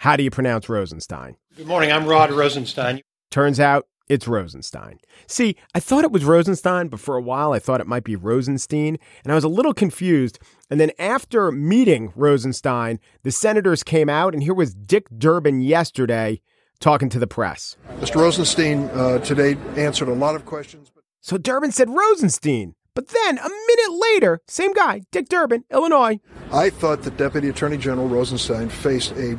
How 0.00 0.14
do 0.14 0.22
you 0.22 0.30
pronounce 0.30 0.68
Rosenstein? 0.68 1.36
Good 1.56 1.66
morning. 1.66 1.90
I'm 1.90 2.06
Rod 2.06 2.30
Rosenstein. 2.30 3.00
Turns 3.30 3.58
out 3.58 3.86
it's 4.10 4.26
Rosenstein. 4.26 4.98
See, 5.28 5.56
I 5.72 5.78
thought 5.80 6.02
it 6.04 6.10
was 6.10 6.24
Rosenstein, 6.24 6.88
but 6.88 6.98
for 6.98 7.16
a 7.16 7.22
while 7.22 7.52
I 7.52 7.60
thought 7.60 7.80
it 7.80 7.86
might 7.86 8.02
be 8.04 8.16
Rosenstein, 8.16 8.98
and 9.22 9.32
I 9.32 9.36
was 9.36 9.44
a 9.44 9.48
little 9.48 9.72
confused. 9.72 10.40
And 10.68 10.80
then 10.80 10.90
after 10.98 11.52
meeting 11.52 12.12
Rosenstein, 12.16 12.98
the 13.22 13.30
senators 13.30 13.82
came 13.84 14.08
out, 14.08 14.34
and 14.34 14.42
here 14.42 14.52
was 14.52 14.74
Dick 14.74 15.06
Durbin 15.16 15.60
yesterday 15.60 16.40
talking 16.80 17.08
to 17.10 17.20
the 17.20 17.28
press. 17.28 17.76
Mr. 18.00 18.16
Rosenstein 18.16 18.90
uh, 18.92 19.18
today 19.18 19.56
answered 19.76 20.08
a 20.08 20.14
lot 20.14 20.34
of 20.34 20.44
questions. 20.44 20.90
But- 20.92 21.04
so 21.20 21.38
Durbin 21.38 21.70
said 21.70 21.88
Rosenstein. 21.88 22.74
But 22.96 23.06
then 23.08 23.38
a 23.38 23.48
minute 23.48 24.00
later, 24.12 24.40
same 24.48 24.72
guy, 24.72 25.02
Dick 25.12 25.28
Durbin, 25.28 25.62
Illinois. 25.70 26.18
I 26.52 26.70
thought 26.70 27.02
that 27.04 27.16
Deputy 27.16 27.48
Attorney 27.48 27.76
General 27.76 28.08
Rosenstein 28.08 28.68
faced 28.68 29.12
a 29.12 29.38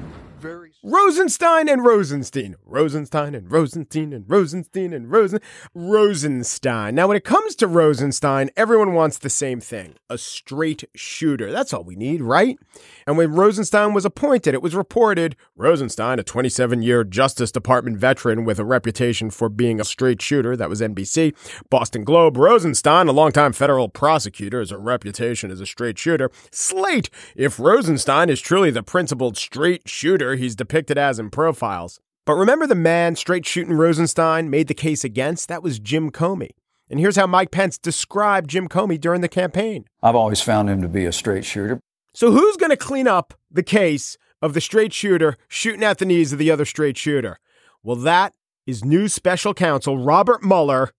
Rosenstein 0.83 1.69
and 1.69 1.85
Rosenstein. 1.85 2.55
Rosenstein 2.65 3.35
and 3.35 3.51
Rosenstein 3.51 4.11
and 4.13 4.27
Rosenstein 4.27 4.93
and 4.93 5.11
Rosen 5.11 5.39
Rosenstein. 5.75 6.95
Now, 6.95 7.07
when 7.07 7.17
it 7.17 7.23
comes 7.23 7.55
to 7.57 7.67
Rosenstein, 7.67 8.50
everyone 8.57 8.93
wants 8.93 9.19
the 9.19 9.29
same 9.29 9.61
thing 9.61 9.93
a 10.09 10.17
straight 10.17 10.83
shooter. 10.95 11.51
That's 11.51 11.71
all 11.71 11.83
we 11.83 11.95
need, 11.95 12.23
right? 12.23 12.57
And 13.05 13.15
when 13.15 13.31
Rosenstein 13.31 13.93
was 13.93 14.05
appointed, 14.05 14.55
it 14.55 14.63
was 14.63 14.75
reported 14.75 15.35
Rosenstein, 15.55 16.17
a 16.17 16.23
27 16.23 16.81
year 16.81 17.03
Justice 17.03 17.51
Department 17.51 17.97
veteran 17.97 18.43
with 18.43 18.57
a 18.57 18.65
reputation 18.65 19.29
for 19.29 19.50
being 19.50 19.79
a 19.79 19.85
straight 19.85 20.19
shooter, 20.19 20.57
that 20.57 20.69
was 20.69 20.81
NBC. 20.81 21.35
Boston 21.69 22.03
Globe, 22.03 22.38
Rosenstein, 22.38 23.07
a 23.07 23.11
longtime 23.11 23.53
federal 23.53 23.88
prosecutor, 23.88 24.59
has 24.59 24.71
a 24.71 24.79
reputation 24.79 25.51
as 25.51 25.61
a 25.61 25.67
straight 25.67 26.00
shooter. 26.00 26.31
Slate, 26.50 27.11
if 27.35 27.59
Rosenstein 27.59 28.31
is 28.31 28.41
truly 28.41 28.71
the 28.71 28.81
principled 28.81 29.38
straight 29.38 29.88
shooter 29.88 30.33
he's 30.35 30.55
depicted 30.71 30.97
as 30.97 31.19
in 31.19 31.29
profiles. 31.29 31.99
But 32.25 32.35
remember 32.35 32.65
the 32.65 32.75
man 32.75 33.17
straight 33.17 33.45
shooting 33.45 33.73
Rosenstein 33.73 34.49
made 34.49 34.69
the 34.69 34.73
case 34.73 35.03
against? 35.03 35.49
That 35.49 35.62
was 35.62 35.79
Jim 35.79 36.12
Comey. 36.12 36.51
And 36.89 36.97
here's 36.97 37.17
how 37.17 37.27
Mike 37.27 37.51
Pence 37.51 37.77
described 37.77 38.49
Jim 38.49 38.69
Comey 38.69 38.99
during 38.99 39.19
the 39.19 39.27
campaign. 39.27 39.84
I've 40.01 40.15
always 40.15 40.39
found 40.39 40.69
him 40.69 40.81
to 40.81 40.88
be 40.88 41.03
a 41.05 41.12
straight 41.12 41.43
shooter. 41.43 41.81
So 42.13 42.31
who's 42.31 42.55
going 42.55 42.69
to 42.69 42.77
clean 42.77 43.05
up 43.05 43.34
the 43.51 43.63
case 43.63 44.17
of 44.41 44.53
the 44.53 44.62
straight 44.62 44.93
shooter 44.93 45.36
shooting 45.49 45.84
at 45.84 45.97
the 45.97 46.05
knees 46.05 46.31
of 46.31 46.39
the 46.39 46.49
other 46.49 46.63
straight 46.63 46.97
shooter? 46.97 47.38
Well, 47.84 47.97
that 47.97 48.34
is 48.65 48.86
new 48.86 49.10
special 49.10 49.53
counsel 49.53 49.97
Robert 49.97 50.41
Mueller. 50.41 50.91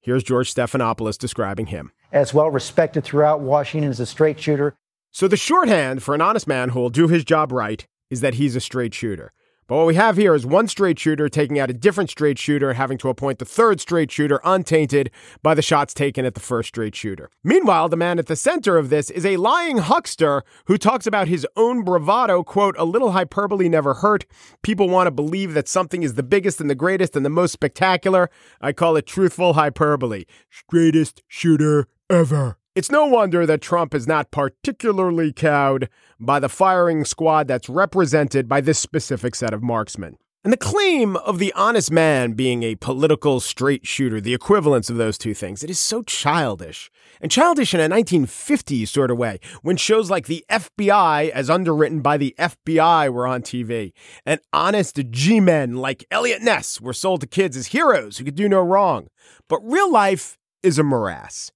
Here's 0.00 0.24
George 0.24 0.52
Stephanopoulos 0.52 1.16
describing 1.16 1.66
him. 1.66 1.92
As 2.10 2.34
well 2.34 2.50
respected 2.50 3.04
throughout 3.04 3.40
Washington 3.40 3.88
as 3.88 4.00
a 4.00 4.06
straight 4.06 4.40
shooter. 4.40 4.74
So 5.12 5.28
the 5.28 5.36
shorthand 5.36 6.02
for 6.02 6.12
an 6.16 6.20
honest 6.20 6.48
man 6.48 6.70
who 6.70 6.80
will 6.80 6.90
do 6.90 7.06
his 7.06 7.24
job 7.24 7.52
right 7.52 7.86
is 8.10 8.20
that 8.20 8.34
he's 8.34 8.56
a 8.56 8.60
straight 8.60 8.92
shooter. 8.92 9.32
But 9.70 9.76
what 9.76 9.86
we 9.86 9.94
have 9.94 10.16
here 10.16 10.34
is 10.34 10.44
one 10.44 10.66
straight 10.66 10.98
shooter 10.98 11.28
taking 11.28 11.60
out 11.60 11.70
a 11.70 11.72
different 11.72 12.10
straight 12.10 12.40
shooter, 12.40 12.70
and 12.70 12.76
having 12.76 12.98
to 12.98 13.08
appoint 13.08 13.38
the 13.38 13.44
third 13.44 13.80
straight 13.80 14.10
shooter 14.10 14.40
untainted 14.42 15.12
by 15.44 15.54
the 15.54 15.62
shots 15.62 15.94
taken 15.94 16.24
at 16.24 16.34
the 16.34 16.40
first 16.40 16.70
straight 16.70 16.96
shooter. 16.96 17.30
Meanwhile, 17.44 17.88
the 17.88 17.96
man 17.96 18.18
at 18.18 18.26
the 18.26 18.34
center 18.34 18.78
of 18.78 18.90
this 18.90 19.10
is 19.10 19.24
a 19.24 19.36
lying 19.36 19.78
huckster 19.78 20.42
who 20.64 20.76
talks 20.76 21.06
about 21.06 21.28
his 21.28 21.46
own 21.54 21.84
bravado, 21.84 22.42
quote, 22.42 22.74
a 22.78 22.84
little 22.84 23.12
hyperbole 23.12 23.68
never 23.68 23.94
hurt. 23.94 24.26
People 24.62 24.88
want 24.88 25.06
to 25.06 25.12
believe 25.12 25.54
that 25.54 25.68
something 25.68 26.02
is 26.02 26.14
the 26.14 26.24
biggest 26.24 26.60
and 26.60 26.68
the 26.68 26.74
greatest 26.74 27.14
and 27.14 27.24
the 27.24 27.30
most 27.30 27.52
spectacular. 27.52 28.28
I 28.60 28.72
call 28.72 28.96
it 28.96 29.06
truthful 29.06 29.52
hyperbole. 29.52 30.24
Straightest 30.50 31.22
shooter 31.28 31.86
ever. 32.10 32.59
It's 32.76 32.90
no 32.90 33.04
wonder 33.04 33.46
that 33.46 33.60
Trump 33.60 33.96
is 33.96 34.06
not 34.06 34.30
particularly 34.30 35.32
cowed 35.32 35.88
by 36.20 36.38
the 36.38 36.48
firing 36.48 37.04
squad 37.04 37.48
that's 37.48 37.68
represented 37.68 38.48
by 38.48 38.60
this 38.60 38.78
specific 38.78 39.34
set 39.34 39.52
of 39.52 39.60
marksmen. 39.60 40.16
And 40.44 40.52
the 40.52 40.56
claim 40.56 41.16
of 41.16 41.40
the 41.40 41.52
honest 41.54 41.90
man 41.90 42.34
being 42.34 42.62
a 42.62 42.76
political 42.76 43.40
straight 43.40 43.88
shooter, 43.88 44.20
the 44.20 44.34
equivalence 44.34 44.88
of 44.88 44.98
those 44.98 45.18
two 45.18 45.34
things, 45.34 45.64
it 45.64 45.68
is 45.68 45.80
so 45.80 46.02
childish. 46.02 46.92
And 47.20 47.28
childish 47.28 47.74
in 47.74 47.80
a 47.80 47.88
1950s 47.88 48.86
sort 48.86 49.10
of 49.10 49.18
way, 49.18 49.40
when 49.62 49.76
shows 49.76 50.08
like 50.08 50.26
The 50.26 50.44
FBI, 50.48 51.30
as 51.30 51.50
underwritten 51.50 52.02
by 52.02 52.18
the 52.18 52.36
FBI, 52.38 53.12
were 53.12 53.26
on 53.26 53.42
TV, 53.42 53.92
and 54.24 54.40
honest 54.52 55.00
G 55.10 55.40
men 55.40 55.74
like 55.74 56.04
Eliot 56.08 56.40
Ness 56.40 56.80
were 56.80 56.92
sold 56.92 57.22
to 57.22 57.26
kids 57.26 57.56
as 57.56 57.66
heroes 57.66 58.18
who 58.18 58.24
could 58.24 58.36
do 58.36 58.48
no 58.48 58.60
wrong. 58.60 59.08
But 59.48 59.58
real 59.64 59.90
life 59.90 60.38
is 60.62 60.78
a 60.78 60.84
morass. 60.84 61.50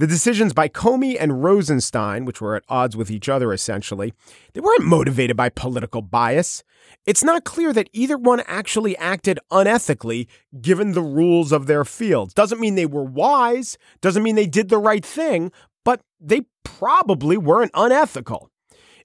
The 0.00 0.06
decisions 0.06 0.54
by 0.54 0.66
Comey 0.66 1.14
and 1.20 1.44
Rosenstein, 1.44 2.24
which 2.24 2.40
were 2.40 2.56
at 2.56 2.64
odds 2.70 2.96
with 2.96 3.10
each 3.10 3.28
other 3.28 3.52
essentially, 3.52 4.14
they 4.54 4.60
weren't 4.62 4.86
motivated 4.86 5.36
by 5.36 5.50
political 5.50 6.00
bias. 6.00 6.64
It's 7.04 7.22
not 7.22 7.44
clear 7.44 7.74
that 7.74 7.90
either 7.92 8.16
one 8.16 8.40
actually 8.46 8.96
acted 8.96 9.38
unethically 9.52 10.26
given 10.58 10.92
the 10.92 11.02
rules 11.02 11.52
of 11.52 11.66
their 11.66 11.84
field. 11.84 12.34
Doesn't 12.34 12.62
mean 12.62 12.76
they 12.76 12.86
were 12.86 13.04
wise, 13.04 13.76
doesn't 14.00 14.22
mean 14.22 14.36
they 14.36 14.46
did 14.46 14.70
the 14.70 14.78
right 14.78 15.04
thing, 15.04 15.52
but 15.84 16.00
they 16.18 16.46
probably 16.64 17.36
weren't 17.36 17.72
unethical. 17.74 18.50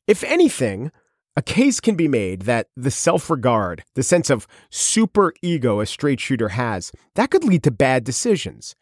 If 0.08 0.23
anything, 0.23 0.93
a 1.36 1.41
case 1.41 1.81
can 1.81 1.95
be 1.95 2.08
made 2.08 2.43
that 2.43 2.69
the 2.77 2.89
self 2.89 3.29
regard, 3.29 3.84
the 3.95 4.03
sense 4.03 4.29
of 4.29 4.47
super 4.69 5.34
ego 5.41 5.81
a 5.81 5.86
straight 5.86 6.21
shooter 6.21 6.49
has, 6.49 6.93
that 7.15 7.31
could 7.31 7.43
lead 7.43 7.63
to 7.63 7.71
bad 7.71 8.05
decisions. 8.05 8.77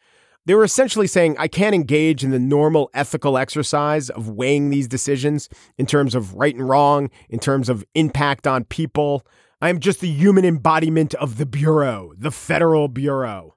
They 0.46 0.54
were 0.54 0.64
essentially 0.64 1.06
saying, 1.06 1.36
I 1.38 1.48
can't 1.48 1.74
engage 1.74 2.22
in 2.22 2.30
the 2.30 2.38
normal 2.38 2.90
ethical 2.92 3.38
exercise 3.38 4.10
of 4.10 4.28
weighing 4.28 4.68
these 4.68 4.86
decisions 4.86 5.48
in 5.78 5.86
terms 5.86 6.14
of 6.14 6.34
right 6.34 6.54
and 6.54 6.68
wrong, 6.68 7.10
in 7.30 7.38
terms 7.38 7.70
of 7.70 7.84
impact 7.94 8.46
on 8.46 8.64
people. 8.64 9.26
I 9.62 9.70
am 9.70 9.80
just 9.80 10.00
the 10.00 10.10
human 10.10 10.44
embodiment 10.44 11.14
of 11.14 11.38
the 11.38 11.46
Bureau, 11.46 12.12
the 12.18 12.30
Federal 12.30 12.88
Bureau. 12.88 13.56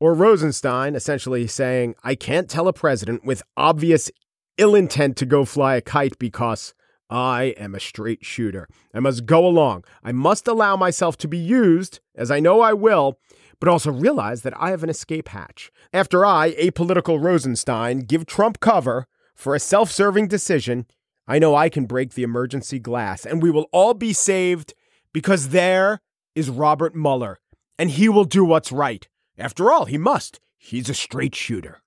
Or 0.00 0.14
Rosenstein 0.14 0.96
essentially 0.96 1.46
saying, 1.46 1.94
I 2.02 2.16
can't 2.16 2.50
tell 2.50 2.66
a 2.66 2.72
president 2.72 3.24
with 3.24 3.44
obvious 3.56 4.10
ill 4.58 4.74
intent 4.74 5.16
to 5.18 5.26
go 5.26 5.44
fly 5.44 5.76
a 5.76 5.80
kite 5.80 6.18
because 6.18 6.74
I 7.08 7.54
am 7.56 7.74
a 7.74 7.80
straight 7.80 8.24
shooter. 8.24 8.66
I 8.92 8.98
must 8.98 9.26
go 9.26 9.46
along. 9.46 9.84
I 10.02 10.10
must 10.10 10.48
allow 10.48 10.76
myself 10.76 11.16
to 11.18 11.28
be 11.28 11.38
used, 11.38 12.00
as 12.16 12.32
I 12.32 12.40
know 12.40 12.60
I 12.60 12.72
will, 12.72 13.20
but 13.60 13.68
also 13.68 13.90
realize 13.90 14.42
that 14.42 14.54
I 14.60 14.70
have 14.70 14.82
an 14.82 14.90
escape 14.90 15.28
hatch. 15.28 15.70
After 15.92 16.24
I, 16.24 16.52
apolitical 16.54 17.22
Rosenstein, 17.22 18.00
give 18.00 18.26
Trump 18.26 18.60
cover 18.60 19.06
for 19.34 19.54
a 19.54 19.60
self 19.60 19.90
serving 19.90 20.28
decision, 20.28 20.86
I 21.26 21.38
know 21.38 21.54
I 21.54 21.68
can 21.68 21.86
break 21.86 22.14
the 22.14 22.22
emergency 22.22 22.78
glass, 22.78 23.26
and 23.26 23.42
we 23.42 23.50
will 23.50 23.68
all 23.72 23.94
be 23.94 24.12
saved 24.12 24.74
because 25.12 25.48
there 25.48 26.00
is 26.34 26.50
Robert 26.50 26.94
Mueller, 26.94 27.38
and 27.78 27.90
he 27.90 28.08
will 28.08 28.24
do 28.24 28.44
what's 28.44 28.70
right. 28.70 29.08
After 29.38 29.70
all, 29.70 29.86
he 29.86 29.98
must. 29.98 30.40
He's 30.58 30.88
a 30.88 30.94
straight 30.94 31.34
shooter. 31.34 31.82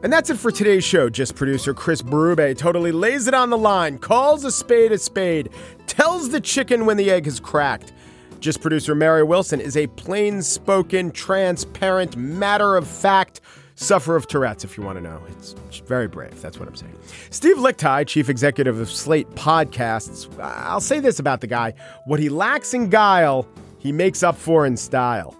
And 0.00 0.12
that's 0.12 0.30
it 0.30 0.38
for 0.38 0.52
today's 0.52 0.84
show. 0.84 1.10
Gist 1.10 1.34
producer 1.34 1.74
Chris 1.74 2.02
Berube 2.02 2.56
totally 2.56 2.92
lays 2.92 3.26
it 3.26 3.34
on 3.34 3.50
the 3.50 3.58
line, 3.58 3.98
calls 3.98 4.44
a 4.44 4.52
spade 4.52 4.92
a 4.92 4.98
spade, 4.98 5.50
tells 5.88 6.30
the 6.30 6.40
chicken 6.40 6.86
when 6.86 6.96
the 6.96 7.10
egg 7.10 7.24
has 7.24 7.40
cracked. 7.40 7.92
Gist 8.38 8.60
producer 8.60 8.94
Mary 8.94 9.24
Wilson 9.24 9.60
is 9.60 9.76
a 9.76 9.88
plain 9.88 10.40
spoken, 10.42 11.10
transparent, 11.10 12.16
matter 12.16 12.76
of 12.76 12.86
fact 12.86 13.40
sufferer 13.74 14.14
of 14.14 14.28
Tourette's, 14.28 14.62
if 14.62 14.76
you 14.76 14.84
want 14.84 14.98
to 14.98 15.02
know. 15.02 15.20
It's 15.30 15.54
very 15.86 16.06
brave. 16.06 16.40
That's 16.40 16.60
what 16.60 16.68
I'm 16.68 16.76
saying. 16.76 16.96
Steve 17.30 17.56
Lickteig, 17.56 18.06
chief 18.06 18.28
executive 18.28 18.78
of 18.78 18.88
Slate 18.90 19.28
Podcasts, 19.30 20.28
I'll 20.40 20.80
say 20.80 21.00
this 21.00 21.18
about 21.18 21.40
the 21.40 21.48
guy 21.48 21.74
what 22.04 22.20
he 22.20 22.28
lacks 22.28 22.72
in 22.72 22.88
guile, 22.88 23.48
he 23.78 23.90
makes 23.90 24.22
up 24.22 24.36
for 24.36 24.64
in 24.64 24.76
style. 24.76 25.36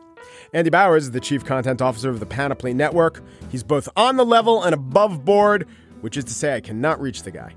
Andy 0.55 0.71
Bowers 0.71 1.05
is 1.05 1.11
the 1.11 1.21
chief 1.21 1.45
content 1.45 1.83
officer 1.83 2.09
of 2.09 2.21
the 2.21 2.27
Panoply 2.27 2.73
Network. 2.73 3.23
He's 3.51 3.63
both 3.63 3.89
on 3.97 4.17
the 4.17 4.25
level 4.25 4.63
and 4.63 4.75
above 4.75 5.25
board, 5.25 5.67
which 6.01 6.17
is 6.17 6.25
to 6.25 6.33
say, 6.33 6.57
I 6.57 6.61
cannot 6.61 7.01
reach 7.01 7.23
the 7.23 7.31
guy. 7.31 7.55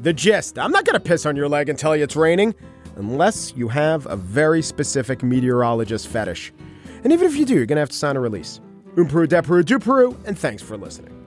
The 0.00 0.12
gist 0.12 0.58
I'm 0.58 0.72
not 0.72 0.84
going 0.84 0.94
to 0.94 1.00
piss 1.00 1.26
on 1.26 1.36
your 1.36 1.48
leg 1.48 1.68
and 1.68 1.78
tell 1.78 1.94
you 1.94 2.02
it's 2.02 2.16
raining 2.16 2.54
unless 2.96 3.54
you 3.56 3.68
have 3.68 4.06
a 4.06 4.16
very 4.16 4.60
specific 4.60 5.22
meteorologist 5.22 6.08
fetish. 6.08 6.52
And 7.04 7.12
even 7.12 7.26
if 7.26 7.36
you 7.36 7.44
do, 7.44 7.54
you're 7.54 7.66
going 7.66 7.76
to 7.76 7.80
have 7.80 7.90
to 7.90 7.96
sign 7.96 8.16
a 8.16 8.20
release. 8.20 8.60
Umperu, 8.96 9.26
Deperu, 9.26 9.62
Duperu, 9.62 10.16
and 10.26 10.36
thanks 10.36 10.62
for 10.62 10.76
listening. 10.76 11.21